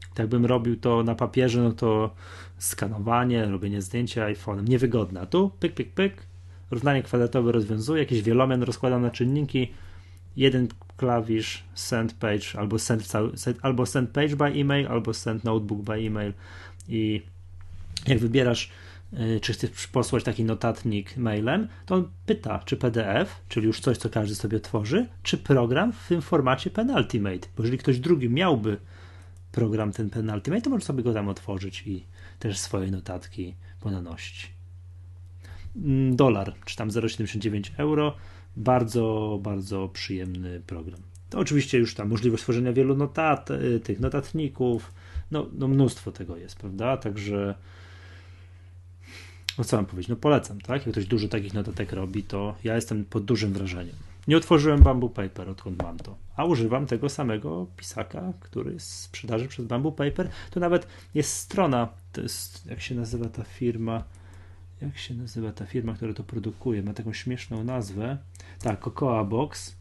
[0.00, 2.14] Tak jakbym robił to na papierze, no to
[2.58, 5.20] skanowanie, robienie zdjęcia iPhone'em, niewygodne.
[5.20, 6.26] A tu pyk, pyk, pyk,
[6.70, 9.72] równanie kwadratowe rozwiązuję, jakiś wielomian rozkładam na czynniki,
[10.36, 13.12] jeden klawisz send page albo send,
[13.62, 16.32] albo send page by email, albo send notebook by email
[16.88, 17.22] i
[18.06, 18.70] jak wybierasz
[19.12, 23.96] y, czy chcesz posłać taki notatnik mailem, to on pyta, czy PDF, czyli już coś,
[23.96, 27.48] co każdy sobie tworzy, czy program w tym formacie Penultimate.
[27.56, 28.76] Bo jeżeli ktoś drugi miałby
[29.52, 32.04] program ten Penultimate, to może sobie go tam otworzyć i
[32.38, 34.52] też swoje notatki ponanosić.
[35.76, 38.16] Mm, Dolar, czy tam 0,79 euro.
[38.56, 41.00] Bardzo, bardzo przyjemny program.
[41.30, 44.92] To oczywiście już tam możliwość tworzenia wielu notat, y, tych notatników,
[45.30, 46.96] no, no mnóstwo tego jest, prawda?
[46.96, 47.54] Także
[49.58, 50.86] no co mam powiedzieć, no polecam, tak?
[50.86, 53.96] Jak ktoś dużo takich notatek robi, to ja jestem pod dużym wrażeniem.
[54.28, 58.94] Nie otworzyłem Bamboo Paper, odkąd mam to, a używam tego samego pisaka, który jest w
[58.94, 60.28] sprzedaży przez Bamboo Paper.
[60.50, 64.04] To nawet jest strona, to jest, jak się nazywa ta firma,
[64.80, 68.18] jak się nazywa ta firma, która to produkuje, ma taką śmieszną nazwę,
[68.60, 69.76] tak, Cocoa Box,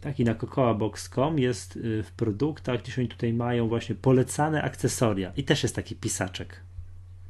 [0.00, 5.32] tak, i na cocoabox.com jest y, w produktach, gdzieś oni tutaj mają właśnie polecane akcesoria
[5.36, 6.60] i też jest taki pisaczek.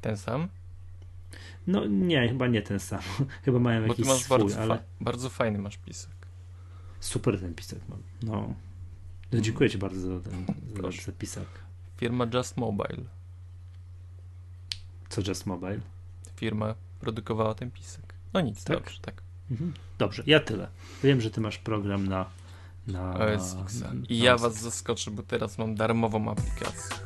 [0.00, 0.48] Ten sam?
[1.66, 3.00] No nie, chyba nie ten sam.
[3.44, 6.10] Chyba mają Bo jakiś masz swój, bardzo, ale fa- bardzo fajny masz pisek.
[7.00, 8.02] super ten pisak mam.
[8.22, 8.54] No.
[9.32, 11.46] No, dziękuję Ci bardzo za ten, za ten zapisak.
[11.96, 13.04] Firma Just Mobile.
[15.08, 15.80] Co Just Mobile?
[16.36, 16.74] Firma
[17.10, 18.14] produkowała ten pisek.
[18.32, 18.76] No nic, Tak?
[18.78, 19.22] dobrze, tak.
[19.50, 19.72] Mhm.
[19.98, 20.68] Dobrze, ja tyle.
[21.02, 22.26] Wiem, że Ty masz program na.
[22.86, 23.80] na OS X.
[23.80, 26.96] na I ja was zaskoczę, bo teraz mam darmową aplikację.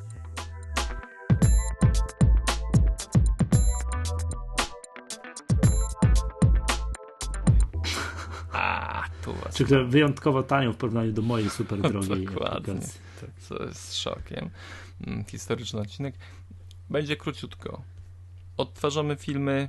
[8.52, 9.34] A, tu
[9.64, 12.72] które wyjątkowo tanią w porównaniu do mojej super drogiej Dokładnie.
[12.74, 13.00] aplikacji.
[13.20, 13.30] Tak.
[13.40, 14.50] co jest szokiem.
[15.06, 16.14] Mm, Historyczny odcinek.
[16.90, 17.82] Będzie króciutko.
[18.56, 19.68] Odtwarzamy filmy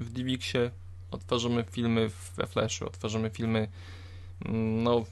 [0.00, 0.70] w DivXie,
[1.10, 3.68] odtwarzamy filmy we Flashu, odtwarzamy filmy,
[4.44, 5.04] mm, no,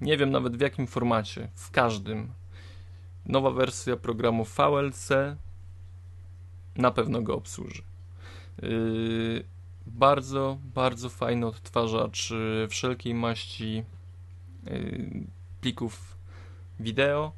[0.00, 2.32] nie wiem nawet w jakim formacie, w każdym.
[3.26, 5.08] Nowa wersja programu VLC
[6.76, 7.82] na pewno go obsłuży.
[8.62, 9.44] Yy,
[9.86, 13.84] bardzo, bardzo fajny odtwarzacz yy, wszelkiej maści
[14.66, 15.26] yy,
[15.60, 16.16] plików
[16.80, 17.32] wideo.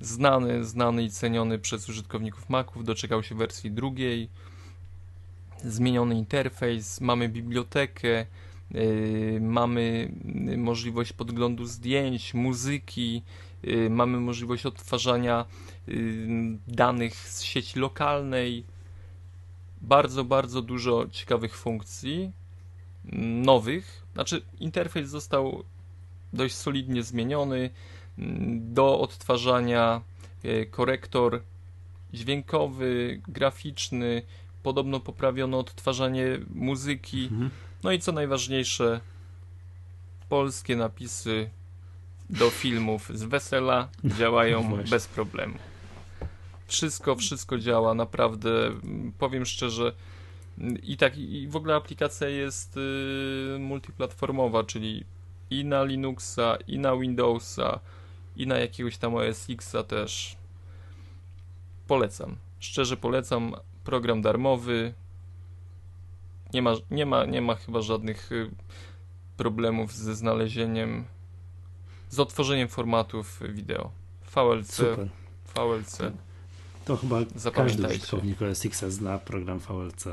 [0.00, 4.28] Znany, znany i ceniony przez użytkowników Maców, doczekał się wersji drugiej.
[5.64, 8.26] Zmieniony interfejs, mamy bibliotekę,
[8.70, 10.12] yy, mamy
[10.46, 13.22] yy, możliwość podglądu zdjęć, muzyki,
[13.62, 15.44] yy, mamy możliwość odtwarzania
[16.68, 18.64] danych z sieci lokalnej.
[19.80, 22.32] Bardzo, bardzo dużo ciekawych funkcji
[23.44, 24.02] nowych.
[24.14, 25.64] Znaczy, interfejs został
[26.32, 27.70] dość solidnie zmieniony
[28.58, 30.00] do odtwarzania
[30.70, 31.42] korektor
[32.12, 34.22] dźwiękowy, graficzny,
[34.62, 37.50] podobno poprawiono odtwarzanie muzyki, Mhm.
[37.82, 39.00] no i co najważniejsze,
[40.28, 41.50] polskie napisy
[42.30, 44.90] do filmów z wesela działają Właśnie.
[44.90, 45.54] bez problemu.
[46.66, 48.50] Wszystko, wszystko działa, naprawdę,
[49.18, 49.92] powiem szczerze,
[50.82, 55.04] i tak, i w ogóle aplikacja jest y, multiplatformowa, czyli
[55.50, 57.80] i na Linuxa, i na Windowsa,
[58.36, 60.36] i na jakiegoś tam OS Xa też.
[61.86, 62.36] Polecam.
[62.60, 63.54] Szczerze polecam.
[63.84, 64.94] Program darmowy.
[66.54, 68.50] Nie ma, nie ma, nie ma chyba żadnych y,
[69.36, 71.04] problemów ze znalezieniem,
[72.08, 73.90] z otworzeniem formatów wideo.
[74.34, 75.08] VLC, Super.
[75.54, 75.98] VLC.
[76.84, 77.16] To chyba
[77.54, 80.04] każdy użytkownik OS X zna program VLC.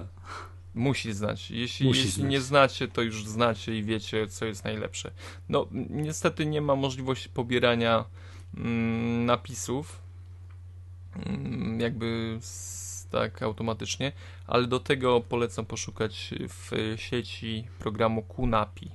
[0.76, 1.52] Musi znać.
[1.52, 2.32] Jeśli, Musi jeśli znać.
[2.32, 5.12] nie znacie, to już znacie i wiecie, co jest najlepsze.
[5.50, 8.06] No, niestety nie ma możliwości pobierania
[8.58, 10.02] mm, napisów
[11.26, 14.12] mm, jakby s- tak automatycznie,
[14.48, 18.92] ale do tego polecam poszukać w sieci programu Kunapi.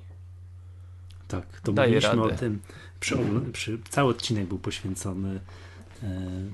[1.29, 2.35] Tak, to Daje mówiliśmy radę.
[2.35, 2.61] o tym.
[3.01, 3.17] Przy,
[3.53, 5.41] przy, cały odcinek był poświęcony
[6.03, 6.09] e,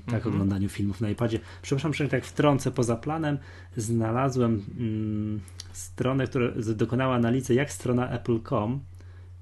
[0.05, 0.33] tak Mhm.
[0.33, 1.39] oglądaniu filmów na iPadzie.
[1.61, 3.37] Przepraszam, że tak wtrącę poza planem.
[3.77, 5.41] Znalazłem mm,
[5.73, 8.79] stronę, która dokonała analizy, jak strona Apple.com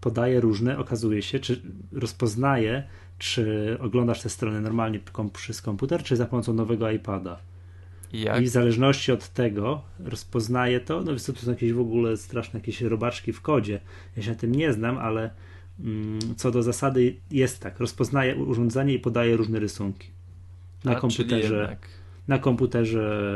[0.02, 1.62] podaje różne, okazuje się, czy
[1.92, 2.84] rozpoznaje,
[3.18, 5.00] czy oglądasz tę stronę normalnie
[5.34, 7.40] przez komputer, czy za pomocą nowego iPada.
[8.14, 8.42] I jak?
[8.42, 12.82] I w zależności od tego rozpoznaje to, no to są jakieś w ogóle straszne jakieś
[12.82, 13.80] robaczki w kodzie.
[14.18, 15.30] Ja się na tym nie znam, ale
[15.80, 20.08] mm, co do zasady jest tak, rozpoznaje urządzenie i podaje różne rysunki.
[20.84, 21.78] Na A, komputerze,
[22.28, 23.30] na komputerze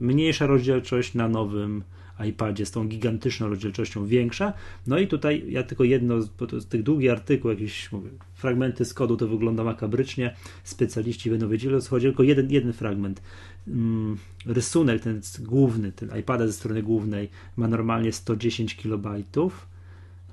[0.00, 1.82] mniejsza rozdzielczość, na nowym
[2.28, 4.52] iPadzie z tą gigantyczną rozdzielczością większa.
[4.86, 8.84] No i tutaj ja tylko jedno, bo to jest tych długi artykuł, jakieś mówię, fragmenty
[8.84, 10.34] z kodu to wygląda makabrycznie.
[10.64, 13.22] Specjaliści będą wiedzieli o co chodzi, tylko jeden, jeden fragment.
[13.68, 19.06] Mm, rysunek ten główny, ten iPada ze strony głównej ma normalnie 110 KB,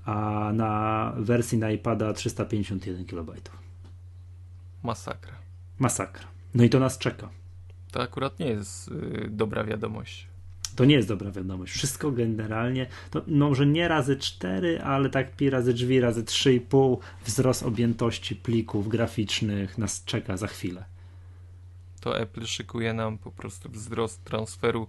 [0.05, 3.49] a na wersji na iPada 351 KB.
[4.83, 5.33] Masakra.
[5.79, 6.27] Masakra.
[6.53, 7.29] No i to nas czeka.
[7.91, 10.27] To akurat nie jest y, dobra wiadomość.
[10.75, 11.73] To nie jest dobra wiadomość.
[11.73, 16.97] Wszystko generalnie, to no może nie razy 4, ale tak pi razy drzwi, razy 3,5
[17.25, 20.85] wzrost objętości plików graficznych nas czeka za chwilę.
[21.99, 24.87] To Apple szykuje nam po prostu wzrost transferu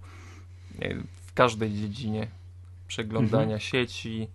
[0.79, 0.95] e,
[1.27, 2.29] w każdej dziedzinie
[2.89, 4.29] przeglądania sieci.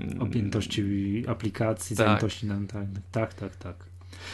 [0.00, 0.82] mm, Objętości
[1.28, 2.06] aplikacji, Tak.
[2.06, 3.76] zajętości nam, tak, tak, tak, tak.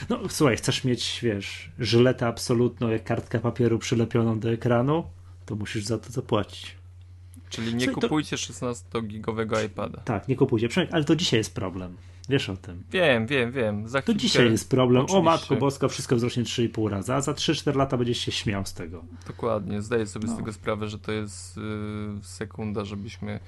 [0.08, 5.04] No słuchaj, chcesz mieć, wiesz, żyletę absolutną, jak kartkę papieru przylepioną do ekranu,
[5.46, 6.76] to musisz za to zapłacić.
[7.50, 10.00] Czyli nie Słuchaj, to- kupujcie 16-gigowego iPada.
[10.00, 10.68] Tak, nie kupujcie.
[10.92, 11.96] Ale to dzisiaj jest problem.
[12.28, 12.84] Wiesz o tym.
[12.90, 13.88] Wiem, wiem, wiem.
[13.88, 15.02] Za To dzisiaj jest problem.
[15.02, 15.24] O oczywiście.
[15.24, 19.04] matko boska, wszystko wzrośnie 3,5 razy, a za 3-4 lata będziesz się śmiał z tego.
[19.26, 20.34] Dokładnie, zdaję sobie No.
[20.34, 21.60] z tego sprawę, że to jest y,
[22.22, 23.40] sekunda, żebyśmy.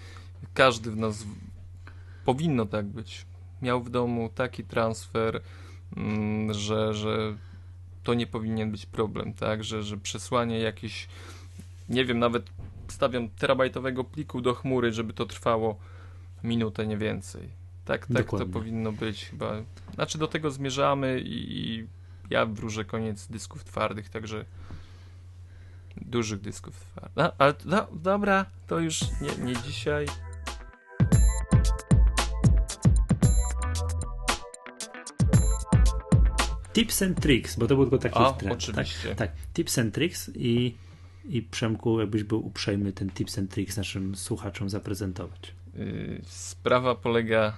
[0.54, 1.24] Każdy w nas.
[2.24, 3.26] Powinno tak być.
[3.62, 5.40] Miał w domu taki transfer,
[5.96, 7.36] mm, że, że
[8.02, 9.64] to nie powinien być problem, tak?
[9.64, 11.08] Że, że przesłanie jakiś.
[11.88, 12.50] Nie wiem, nawet
[12.88, 15.78] stawiam terabajtowego pliku do chmury, żeby to trwało
[16.44, 17.61] minutę, nie więcej.
[17.84, 19.52] Tak, tak to powinno być chyba.
[19.94, 21.86] Znaczy do tego zmierzamy i, i
[22.30, 24.44] ja wróżę koniec dysków twardych, także
[25.96, 27.16] dużych dysków twardych.
[27.16, 30.06] No, ale no, dobra, to już nie, nie dzisiaj.
[36.72, 38.54] Tips and tricks, bo to był tylko taki o, trend.
[38.54, 39.14] Oczywiście.
[39.14, 40.74] Tak, tak, tips and tricks i,
[41.24, 45.54] i Przemku, jakbyś był uprzejmy ten tips and tricks naszym słuchaczom zaprezentować.
[45.74, 47.56] Yy, sprawa polega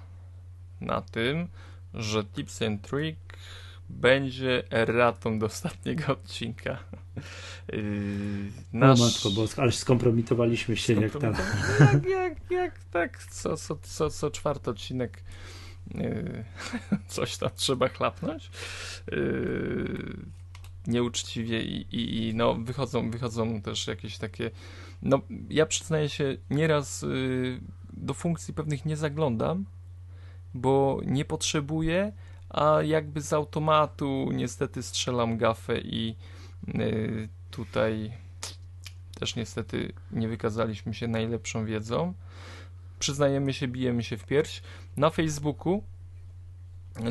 [0.85, 1.49] na tym,
[1.95, 3.19] że tips and trick
[3.89, 6.79] będzie erratą do ostatniego odcinka.
[7.73, 7.83] Yy,
[8.73, 9.01] nasz...
[9.01, 11.35] O matko boska, ale skompromitowaliśmy się jak tam.
[11.81, 15.23] Jak, jak, jak tak, co, co, co, co czwarty odcinek
[15.95, 16.45] yy,
[17.09, 18.51] coś tam trzeba chlapnąć.
[19.13, 20.17] Yy,
[20.87, 24.51] nieuczciwie i, i, i, no wychodzą, wychodzą też jakieś takie
[25.03, 25.21] no
[25.51, 27.61] ja przyznaję się nieraz yy,
[27.93, 29.65] do funkcji pewnych nie zaglądam,
[30.55, 32.13] bo nie potrzebuję,
[32.51, 36.17] a jakby z automatu niestety strzelam gafę i
[36.69, 38.13] yy, tutaj
[39.21, 42.15] też niestety nie wykazaliśmy się najlepszą wiedzą.
[42.99, 44.63] Przyznajemy się, bijemy się w pierś.
[44.97, 45.83] Na Facebooku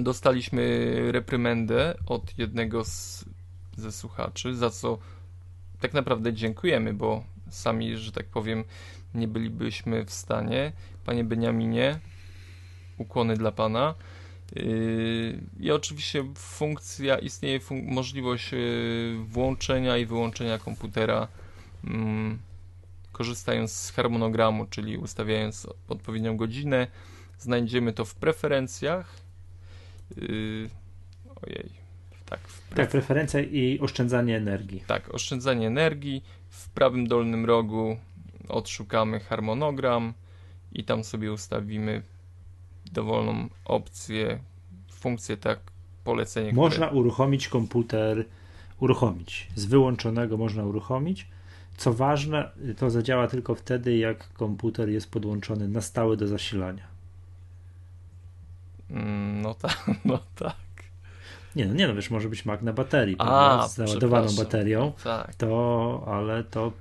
[0.02, 3.26] dostaliśmy reprymendę od jednego z,
[3.78, 4.98] ze słuchaczy, za co
[5.80, 8.64] tak naprawdę dziękujemy, bo sami, że tak powiem,
[9.14, 10.72] nie bylibyśmy w stanie.
[11.06, 11.99] Panie Beniaminie,
[13.03, 13.95] ukłony dla Pana.
[14.55, 21.27] Yy, I oczywiście funkcja, istnieje fun możliwość yy, włączenia i wyłączenia komputera
[21.84, 22.39] mm,
[23.11, 26.88] korzystając z harmonogramu, czyli ustawiając odpowiednią godzinę.
[27.39, 29.15] Znajdziemy to w preferencjach.
[30.17, 30.69] Yy,
[31.45, 31.69] ojej.
[32.25, 34.84] Tak, w tak, preferencja i oszczędzanie energii.
[34.88, 36.23] Tak, oszczędzanie energii.
[36.49, 37.97] W prawym dolnym rogu
[38.49, 40.13] odszukamy harmonogram
[40.71, 42.01] i tam sobie ustawimy
[42.91, 44.39] dowolną opcję,
[44.91, 45.60] funkcję, tak,
[46.03, 46.53] polecenie.
[46.53, 47.01] Można które...
[47.01, 48.26] uruchomić komputer,
[48.80, 49.47] uruchomić.
[49.55, 51.27] Z wyłączonego można uruchomić.
[51.77, 56.84] Co ważne, to zadziała tylko wtedy, jak komputer jest podłączony na stałe do zasilania.
[58.89, 60.55] Mm, no tak, no tak.
[61.55, 65.35] Nie, no nie, no wiesz, może być Mac na baterii, A, z załadowaną baterią, tak.
[65.35, 66.72] to, ale to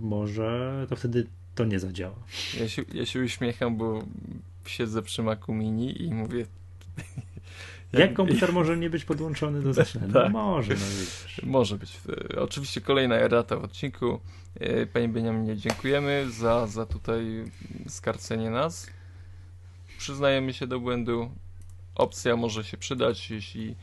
[0.00, 2.16] może, to wtedy to nie zadziała.
[2.60, 4.02] Ja się, ja się uśmiecham, bo
[4.66, 6.46] siedzę przy Macu Mini i mówię...
[7.92, 10.12] Jak, jak komputer może nie być podłączony do zasilania?
[10.12, 10.32] Tak.
[10.32, 11.40] No może, no widzisz.
[11.42, 12.00] Może być.
[12.38, 14.20] Oczywiście kolejna errata w odcinku.
[14.60, 17.44] E, Panie Beniaminie, dziękujemy za, za tutaj
[17.88, 18.86] skarcenie nas.
[19.98, 21.30] Przyznajemy się do błędu.
[21.94, 23.76] Opcja może się przydać, jeśli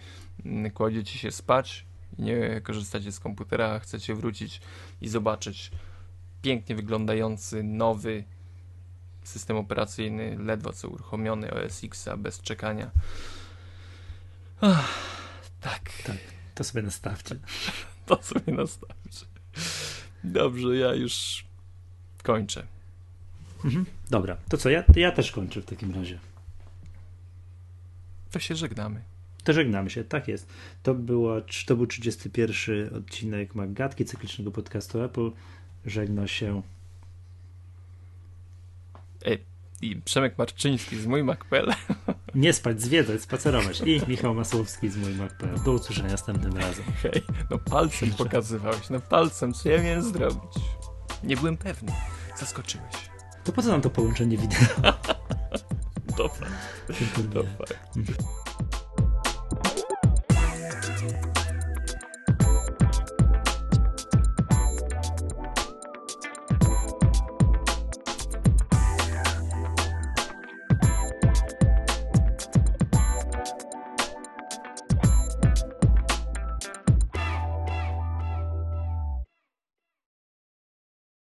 [0.46, 1.86] mm, kładziecie się spać
[2.18, 4.62] i nie korzystacie z komputera, a chcecie wrócić
[5.02, 5.72] i zobaczyć
[6.42, 8.24] pięknie wyglądający, nowy
[9.32, 12.92] system operacyjny, ledwo co uruchomiony OS X, a bez czekania.
[14.62, 14.90] Ach,
[15.62, 15.92] tak.
[16.06, 16.18] tak.
[16.56, 17.36] To sobie nastawcie.
[18.06, 19.26] To sobie nastawcie.
[20.24, 21.46] Dobrze, ja już
[22.24, 22.68] kończę.
[23.66, 23.86] Mhm.
[24.10, 24.70] Dobra, to co?
[24.70, 26.20] Ja, ja też kończę w takim razie.
[28.32, 29.02] To się żegnamy.
[29.44, 30.48] To żegnamy się, tak jest.
[30.84, 35.32] To, była, to był 31 odcinek Magatki, cyklicznego podcastu Apple.
[35.86, 36.62] Żegna się.
[39.82, 41.74] I Przemek Marczyński z mój Mac.pl.
[42.36, 43.82] Nie spać, zwiedzać, spacerować.
[43.86, 45.64] I Michał Masłowski z mój Mac.pl.
[45.66, 46.86] Do usłyszenia następnym razem.
[47.02, 50.54] Hej, no palcem pokazywałeś, no palcem, co ja miałem zrobić?
[51.24, 51.92] Nie byłem pewny.
[52.38, 52.96] Zaskoczyłeś.
[53.44, 54.60] To po co nam to połączenie wideo?
[56.18, 56.48] Dobra.
[57.34, 57.76] Dobra.